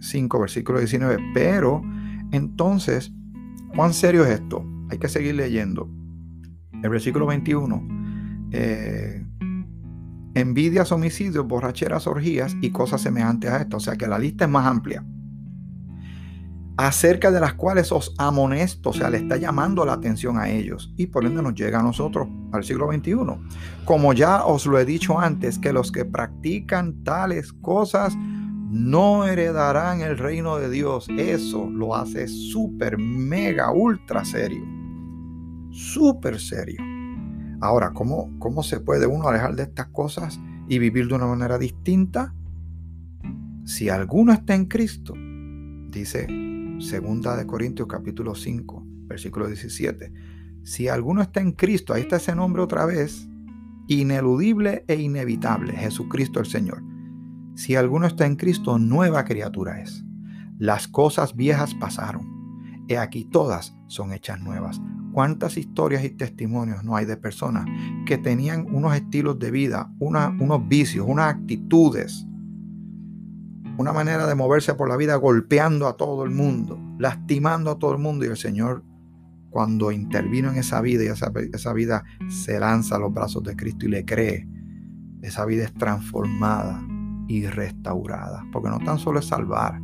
5, 0.00 0.36
eh, 0.36 0.40
versículo 0.40 0.78
19, 0.78 1.18
pero 1.34 1.82
entonces, 2.32 3.12
¿cuán 3.74 3.92
serio 3.92 4.24
es 4.24 4.40
esto? 4.40 4.64
Hay 4.90 4.98
que 4.98 5.08
seguir 5.08 5.34
leyendo. 5.34 5.90
El 6.86 6.90
versículo 6.90 7.26
21. 7.26 7.88
Eh, 8.52 9.26
envidias, 10.34 10.92
homicidios, 10.92 11.44
borracheras, 11.44 12.06
orgías 12.06 12.54
y 12.60 12.70
cosas 12.70 13.00
semejantes 13.00 13.50
a 13.50 13.62
esto. 13.62 13.78
O 13.78 13.80
sea 13.80 13.96
que 13.96 14.06
la 14.06 14.20
lista 14.20 14.44
es 14.44 14.50
más 14.50 14.66
amplia. 14.66 15.04
Acerca 16.76 17.32
de 17.32 17.40
las 17.40 17.54
cuales 17.54 17.90
os 17.90 18.14
amonesto, 18.18 18.90
o 18.90 18.92
sea, 18.92 19.10
le 19.10 19.16
está 19.16 19.36
llamando 19.36 19.84
la 19.84 19.94
atención 19.94 20.38
a 20.38 20.48
ellos. 20.48 20.94
Y 20.96 21.08
por 21.08 21.24
ende 21.24 21.42
nos 21.42 21.54
llega 21.54 21.80
a 21.80 21.82
nosotros 21.82 22.28
al 22.52 22.62
siglo 22.62 22.92
XXI. 22.92 23.16
Como 23.84 24.12
ya 24.12 24.44
os 24.44 24.64
lo 24.66 24.78
he 24.78 24.84
dicho 24.84 25.18
antes, 25.18 25.58
que 25.58 25.72
los 25.72 25.90
que 25.90 26.04
practican 26.04 27.02
tales 27.02 27.52
cosas 27.52 28.14
no 28.16 29.26
heredarán 29.26 30.02
el 30.02 30.18
reino 30.18 30.56
de 30.58 30.70
Dios. 30.70 31.08
Eso 31.08 31.68
lo 31.68 31.96
hace 31.96 32.28
súper, 32.28 32.96
mega, 32.96 33.72
ultra 33.72 34.24
serio. 34.24 34.75
Súper 35.76 36.40
serio. 36.40 36.80
Ahora, 37.60 37.92
¿cómo, 37.92 38.36
¿cómo 38.38 38.62
se 38.62 38.80
puede 38.80 39.06
uno 39.06 39.28
alejar 39.28 39.54
de 39.56 39.64
estas 39.64 39.88
cosas 39.88 40.40
y 40.68 40.78
vivir 40.78 41.06
de 41.08 41.14
una 41.14 41.26
manera 41.26 41.58
distinta? 41.58 42.34
Si 43.64 43.88
alguno 43.88 44.32
está 44.32 44.54
en 44.54 44.66
Cristo, 44.66 45.14
dice 45.90 46.26
segunda 46.78 47.36
de 47.36 47.46
Corintios 47.46 47.88
capítulo 47.88 48.34
5, 48.34 48.84
versículo 49.06 49.46
17. 49.46 50.12
Si 50.62 50.88
alguno 50.88 51.22
está 51.22 51.40
en 51.40 51.52
Cristo, 51.52 51.94
ahí 51.94 52.02
está 52.02 52.16
ese 52.16 52.34
nombre 52.34 52.62
otra 52.62 52.86
vez, 52.86 53.28
ineludible 53.86 54.84
e 54.88 54.96
inevitable, 54.96 55.72
Jesucristo 55.72 56.40
el 56.40 56.46
Señor 56.46 56.82
si 57.56 57.74
alguno 57.74 58.06
está 58.06 58.26
en 58.26 58.36
Cristo, 58.36 58.78
nueva 58.78 59.24
criatura 59.24 59.80
es. 59.80 60.04
Las 60.58 60.88
cosas 60.88 61.34
viejas 61.34 61.74
pasaron. 61.74 62.84
He 62.86 62.98
aquí 62.98 63.24
todas 63.24 63.74
son 63.86 64.12
hechas 64.12 64.40
nuevas. 64.40 64.80
¿Cuántas 65.16 65.56
historias 65.56 66.04
y 66.04 66.10
testimonios 66.10 66.84
no 66.84 66.94
hay 66.94 67.06
de 67.06 67.16
personas 67.16 67.64
que 68.04 68.18
tenían 68.18 68.66
unos 68.70 68.94
estilos 68.94 69.38
de 69.38 69.50
vida, 69.50 69.90
unos 69.98 70.68
vicios, 70.68 71.06
unas 71.08 71.34
actitudes, 71.34 72.26
una 73.78 73.94
manera 73.94 74.26
de 74.26 74.34
moverse 74.34 74.74
por 74.74 74.90
la 74.90 74.96
vida 74.98 75.16
golpeando 75.16 75.86
a 75.86 75.96
todo 75.96 76.22
el 76.22 76.32
mundo, 76.32 76.78
lastimando 76.98 77.70
a 77.70 77.78
todo 77.78 77.92
el 77.92 77.98
mundo 77.98 78.26
y 78.26 78.28
el 78.28 78.36
Señor 78.36 78.84
cuando 79.48 79.90
intervino 79.90 80.50
en 80.50 80.58
esa 80.58 80.82
vida 80.82 81.04
y 81.04 81.06
esa, 81.06 81.32
esa 81.50 81.72
vida 81.72 82.04
se 82.28 82.60
lanza 82.60 82.96
a 82.96 82.98
los 82.98 83.14
brazos 83.14 83.42
de 83.42 83.56
Cristo 83.56 83.86
y 83.86 83.88
le 83.88 84.04
cree, 84.04 84.46
esa 85.22 85.46
vida 85.46 85.64
es 85.64 85.72
transformada, 85.72 86.86
y 87.26 87.46
restauradas. 87.46 88.44
Porque 88.52 88.68
no 88.68 88.80
tan 88.80 88.98
solo 88.98 89.20
es 89.20 89.24
salvar, 89.24 89.80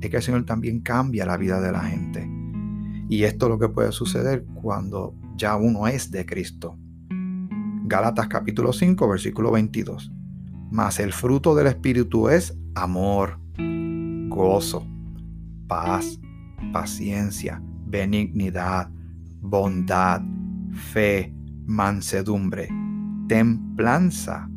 es 0.00 0.10
que 0.10 0.16
el 0.16 0.22
Señor 0.24 0.44
también 0.44 0.80
cambia 0.80 1.24
la 1.26 1.36
vida 1.36 1.60
de 1.60 1.70
la 1.70 1.80
gente. 1.80 2.43
Y 3.08 3.24
esto 3.24 3.46
es 3.46 3.50
lo 3.50 3.58
que 3.58 3.68
puede 3.68 3.92
suceder 3.92 4.44
cuando 4.54 5.14
ya 5.36 5.56
uno 5.56 5.86
es 5.86 6.10
de 6.10 6.24
Cristo. 6.24 6.78
Gálatas 7.86 8.28
capítulo 8.28 8.72
5, 8.72 9.08
versículo 9.08 9.52
22. 9.52 10.10
Mas 10.70 10.98
el 10.98 11.12
fruto 11.12 11.54
del 11.54 11.66
Espíritu 11.66 12.28
es 12.28 12.56
amor, 12.74 13.38
gozo, 14.28 14.86
paz, 15.68 16.18
paciencia, 16.72 17.62
benignidad, 17.86 18.90
bondad, 19.40 20.22
fe, 20.72 21.32
mansedumbre, 21.66 22.68
templanza. 23.28 24.48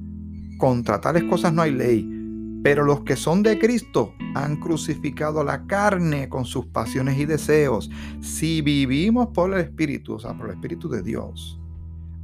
Contra 0.57 0.99
tales 0.99 1.23
cosas 1.25 1.53
no 1.53 1.61
hay 1.61 1.71
ley. 1.71 2.16
Pero 2.63 2.83
los 2.83 3.01
que 3.01 3.15
son 3.15 3.43
de 3.43 3.59
Cristo 3.59 4.13
han 4.35 4.57
crucificado 4.57 5.43
la 5.43 5.65
carne 5.67 6.29
con 6.29 6.45
sus 6.45 6.65
pasiones 6.65 7.17
y 7.17 7.25
deseos. 7.25 7.89
Si 8.21 8.61
vivimos 8.61 9.27
por 9.33 9.53
el 9.53 9.61
Espíritu, 9.61 10.15
o 10.15 10.19
sea, 10.19 10.33
por 10.37 10.47
el 10.47 10.55
Espíritu 10.55 10.89
de 10.89 11.01
Dios, 11.01 11.59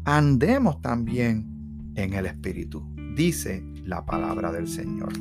andemos 0.06 0.82
también 0.82 1.48
en 1.96 2.14
el 2.14 2.26
Espíritu, 2.26 2.84
dice 3.16 3.64
la 3.86 4.06
palabra 4.06 4.52
del 4.52 4.68
Señor. 4.68 5.14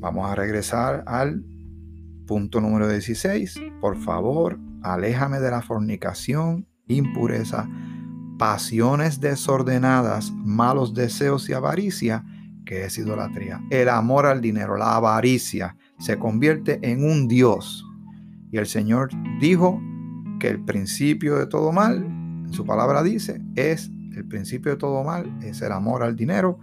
Vamos 0.00 0.30
a 0.30 0.34
regresar 0.34 1.04
al 1.06 1.44
punto 2.26 2.60
número 2.60 2.88
16. 2.88 3.60
Por 3.80 3.96
favor, 3.96 4.58
aléjame 4.82 5.40
de 5.40 5.50
la 5.50 5.62
fornicación, 5.62 6.66
impureza, 6.86 7.68
pasiones 8.38 9.20
desordenadas, 9.20 10.32
malos 10.32 10.94
deseos 10.94 11.48
y 11.48 11.52
avaricia, 11.52 12.24
que 12.68 12.84
es 12.84 12.98
idolatría. 12.98 13.64
El 13.70 13.88
amor 13.88 14.26
al 14.26 14.42
dinero, 14.42 14.76
la 14.76 14.94
avaricia, 14.94 15.74
se 15.98 16.18
convierte 16.18 16.78
en 16.82 17.02
un 17.02 17.26
Dios. 17.26 17.82
Y 18.52 18.58
el 18.58 18.66
Señor 18.66 19.08
dijo 19.40 19.80
que 20.38 20.48
el 20.48 20.62
principio 20.62 21.38
de 21.38 21.46
todo 21.46 21.72
mal, 21.72 22.06
su 22.50 22.66
palabra 22.66 23.02
dice, 23.02 23.40
es 23.56 23.90
el 24.14 24.28
principio 24.28 24.72
de 24.72 24.76
todo 24.76 25.02
mal, 25.02 25.34
es 25.42 25.62
el 25.62 25.72
amor 25.72 26.02
al 26.02 26.14
dinero. 26.14 26.58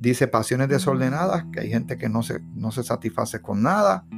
Dice 0.00 0.26
pasiones 0.26 0.68
desordenadas, 0.68 1.44
que 1.52 1.60
hay 1.60 1.70
gente 1.70 1.98
que 1.98 2.08
no 2.08 2.24
se, 2.24 2.40
no 2.56 2.72
se 2.72 2.82
satisface 2.82 3.40
con 3.40 3.62
nada, 3.62 4.08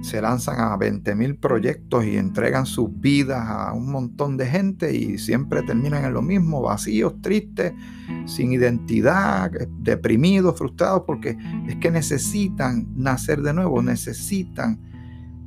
se 0.00 0.22
lanzan 0.22 0.60
a 0.60 0.76
20 0.76 1.14
mil 1.14 1.36
proyectos 1.36 2.04
y 2.04 2.16
entregan 2.16 2.66
sus 2.66 2.88
vidas 3.00 3.44
a 3.48 3.72
un 3.72 3.90
montón 3.90 4.36
de 4.36 4.46
gente 4.46 4.94
y 4.96 5.18
siempre 5.18 5.62
terminan 5.62 6.04
en 6.04 6.14
lo 6.14 6.22
mismo, 6.22 6.62
vacíos, 6.62 7.14
tristes, 7.20 7.72
sin 8.26 8.52
identidad, 8.52 9.50
deprimidos, 9.80 10.56
frustrados, 10.56 11.02
porque 11.06 11.36
es 11.66 11.76
que 11.76 11.90
necesitan 11.90 12.86
nacer 12.94 13.42
de 13.42 13.52
nuevo, 13.52 13.82
necesitan 13.82 14.80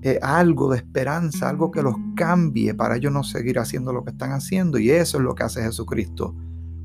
eh, 0.04 0.20
algo 0.22 0.72
de 0.72 0.78
esperanza, 0.78 1.48
algo 1.48 1.70
que 1.70 1.84
los 1.84 1.96
cambie 2.16 2.74
para 2.74 2.98
ellos 2.98 3.14
no 3.14 3.24
seguir 3.24 3.60
haciendo 3.60 3.94
lo 3.94 4.04
que 4.04 4.12
están 4.12 4.32
haciendo. 4.32 4.80
Y 4.80 4.90
eso 4.90 5.18
es 5.18 5.24
lo 5.24 5.36
que 5.36 5.44
hace 5.44 5.62
Jesucristo 5.62 6.36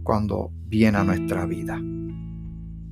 cuando 0.03 0.53
viene 0.69 0.99
a 0.99 1.05
nuestra 1.05 1.47
vida. 1.47 1.81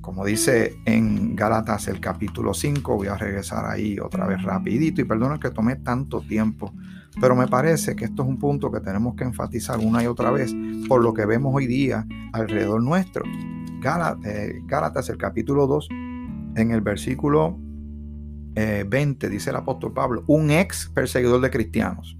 Como 0.05 0.23
dice 0.23 0.77
en 0.85 1.35
Gálatas 1.35 1.87
el 1.87 1.99
capítulo 1.99 2.53
5, 2.53 2.95
voy 2.95 3.07
a 3.07 3.17
regresar 3.17 3.65
ahí 3.65 3.97
otra 3.97 4.27
vez 4.27 4.39
rapidito 4.43 5.01
y 5.01 5.03
perdonen 5.03 5.39
que 5.39 5.49
tomé 5.49 5.77
tanto 5.77 6.21
tiempo, 6.21 6.71
pero 7.19 7.35
me 7.35 7.47
parece 7.47 7.95
que 7.95 8.05
esto 8.05 8.21
es 8.21 8.29
un 8.29 8.37
punto 8.37 8.71
que 8.71 8.81
tenemos 8.81 9.15
que 9.15 9.23
enfatizar 9.23 9.79
una 9.79 10.03
y 10.03 10.05
otra 10.05 10.29
vez 10.29 10.53
por 10.87 11.01
lo 11.01 11.11
que 11.11 11.25
vemos 11.25 11.55
hoy 11.55 11.65
día 11.65 12.05
alrededor 12.33 12.83
nuestro. 12.83 13.23
Eh, 13.25 14.61
Gálatas, 14.67 15.09
el 15.09 15.17
capítulo 15.17 15.65
2, 15.65 15.89
en 15.89 16.69
el 16.69 16.81
versículo 16.81 17.57
20 18.53 19.25
eh, 19.25 19.29
dice 19.31 19.49
el 19.49 19.55
apóstol 19.55 19.91
Pablo, 19.91 20.23
un 20.27 20.51
ex 20.51 20.87
perseguidor 20.93 21.41
de 21.41 21.49
cristianos, 21.49 22.15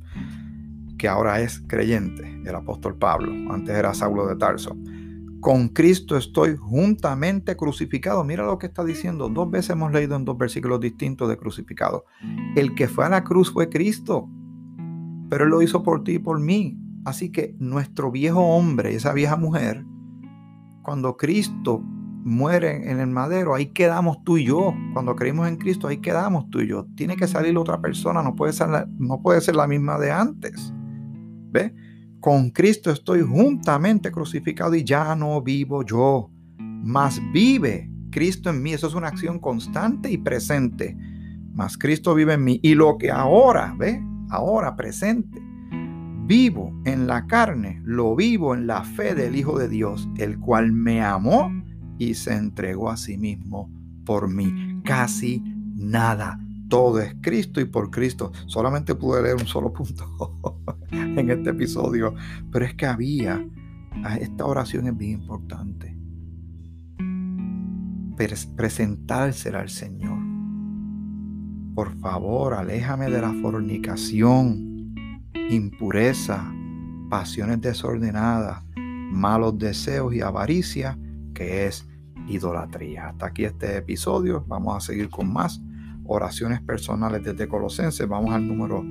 que 0.97 1.07
ahora 1.07 1.39
es 1.39 1.61
creyente, 1.67 2.41
el 2.43 2.55
apóstol 2.55 2.95
Pablo, 2.97 3.31
antes 3.53 3.75
era 3.75 3.93
Saulo 3.93 4.25
de 4.25 4.37
Tarso 4.37 4.75
con 5.45 5.67
Cristo 5.67 6.17
estoy 6.17 6.55
juntamente 6.57 7.55
crucificado. 7.55 8.23
Mira 8.23 8.47
lo 8.47 8.57
que 8.57 8.65
está 8.65 8.83
diciendo. 8.83 9.29
Dos 9.29 9.51
veces 9.51 9.69
hemos 9.69 9.93
leído 9.93 10.15
en 10.15 10.25
dos 10.25 10.39
versículos 10.39 10.79
distintos 10.79 11.29
de 11.29 11.37
crucificado. 11.37 12.05
El 12.55 12.73
que 12.73 12.87
fue 12.87 13.05
a 13.05 13.09
la 13.09 13.23
cruz 13.23 13.53
fue 13.53 13.69
Cristo, 13.69 14.27
pero 15.29 15.43
Él 15.43 15.51
lo 15.51 15.61
hizo 15.61 15.83
por 15.83 16.03
ti 16.03 16.13
y 16.13 16.19
por 16.19 16.39
mí. 16.39 16.79
Así 17.05 17.31
que 17.31 17.55
nuestro 17.59 18.09
viejo 18.09 18.41
hombre, 18.41 18.95
esa 18.95 19.13
vieja 19.13 19.35
mujer, 19.35 19.85
cuando 20.81 21.15
Cristo 21.15 21.79
muere 22.23 22.89
en 22.89 22.99
el 22.99 23.11
madero, 23.11 23.53
ahí 23.53 23.67
quedamos 23.67 24.23
tú 24.23 24.37
y 24.37 24.45
yo. 24.45 24.73
Cuando 24.93 25.15
creímos 25.15 25.47
en 25.47 25.57
Cristo, 25.57 25.87
ahí 25.87 25.97
quedamos 25.97 26.49
tú 26.49 26.61
y 26.61 26.69
yo. 26.69 26.87
Tiene 26.95 27.17
que 27.17 27.27
salir 27.27 27.55
otra 27.55 27.79
persona, 27.81 28.23
no 28.23 28.33
puede 28.33 28.51
ser 28.51 28.69
la, 28.69 28.87
no 28.97 29.21
puede 29.21 29.41
ser 29.41 29.55
la 29.55 29.67
misma 29.67 29.99
de 29.99 30.11
antes. 30.11 30.73
¿Ve? 31.51 31.71
Con 32.19 32.49
Cristo 32.49 32.91
estoy 32.91 33.21
juntamente 33.21 34.11
crucificado 34.11 34.75
y 34.75 34.83
ya 34.83 35.15
no 35.15 35.41
vivo 35.41 35.83
yo, 35.83 36.31
mas 36.57 37.21
vive 37.31 37.89
Cristo 38.11 38.49
en 38.49 38.63
mí. 38.63 38.73
Eso 38.73 38.87
es 38.87 38.95
una 38.95 39.07
acción 39.07 39.39
constante 39.39 40.11
y 40.11 40.17
presente. 40.17 40.97
Mas 41.53 41.77
Cristo 41.77 42.15
vive 42.15 42.33
en 42.33 42.43
mí. 42.43 42.59
Y 42.63 42.75
lo 42.75 42.97
que 42.97 43.11
ahora, 43.11 43.75
ve, 43.77 44.01
ahora 44.29 44.75
presente, 44.75 45.41
vivo 46.25 46.73
en 46.85 47.07
la 47.07 47.27
carne, 47.27 47.81
lo 47.83 48.15
vivo 48.15 48.55
en 48.55 48.67
la 48.67 48.83
fe 48.83 49.13
del 49.13 49.35
Hijo 49.35 49.57
de 49.59 49.69
Dios, 49.69 50.09
el 50.17 50.39
cual 50.39 50.71
me 50.71 51.01
amó 51.01 51.51
y 51.97 52.15
se 52.15 52.33
entregó 52.33 52.89
a 52.89 52.97
sí 52.97 53.17
mismo 53.17 53.69
por 54.05 54.27
mí. 54.27 54.81
Casi 54.83 55.41
nada 55.75 56.39
todo 56.69 56.99
es 56.99 57.15
Cristo 57.21 57.61
y 57.61 57.65
por 57.65 57.91
Cristo. 57.91 58.31
Solamente 58.47 58.95
pude 58.95 59.21
leer 59.21 59.35
un 59.35 59.47
solo 59.47 59.71
punto 59.71 60.39
en 61.17 61.29
este 61.29 61.49
episodio, 61.49 62.13
pero 62.51 62.65
es 62.65 62.73
que 62.73 62.85
había, 62.85 63.45
ah, 64.03 64.17
esta 64.17 64.45
oración 64.45 64.87
es 64.87 64.97
bien 64.97 65.21
importante. 65.21 65.95
Presentársela 68.55 69.59
al 69.59 69.69
Señor. 69.69 70.19
Por 71.75 71.97
favor, 71.99 72.53
aléjame 72.53 73.09
de 73.09 73.19
la 73.19 73.33
fornicación, 73.33 74.95
impureza, 75.49 76.49
pasiones 77.09 77.59
desordenadas, 77.59 78.63
malos 79.11 79.57
deseos 79.57 80.13
y 80.15 80.21
avaricia, 80.21 80.97
que 81.33 81.67
es 81.67 81.85
idolatría. 82.27 83.09
Hasta 83.09 83.27
aquí 83.27 83.43
este 83.43 83.77
episodio. 83.77 84.45
Vamos 84.47 84.77
a 84.77 84.79
seguir 84.79 85.09
con 85.09 85.31
más 85.31 85.61
oraciones 86.05 86.61
personales 86.61 87.23
desde 87.23 87.47
Colosenses. 87.49 88.07
Vamos 88.07 88.33
al 88.33 88.47
número 88.47 88.83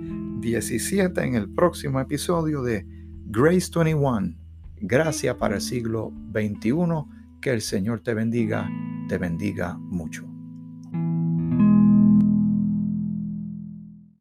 17 0.45 1.25
en 1.25 1.37
el 1.37 1.49
próximo 1.49 2.01
episodio 2.01 2.63
de 2.63 2.87
Grace 3.25 3.71
21. 3.75 4.37
Gracias 4.77 5.35
para 5.37 5.55
el 5.55 5.63
siglo 5.63 6.13
XXI. 6.33 7.41
Que 7.41 7.51
el 7.51 7.63
Señor 7.63 8.01
te 8.01 8.13
bendiga, 8.13 8.71
te 9.09 9.17
bendiga 9.17 9.79
mucho. 9.79 10.34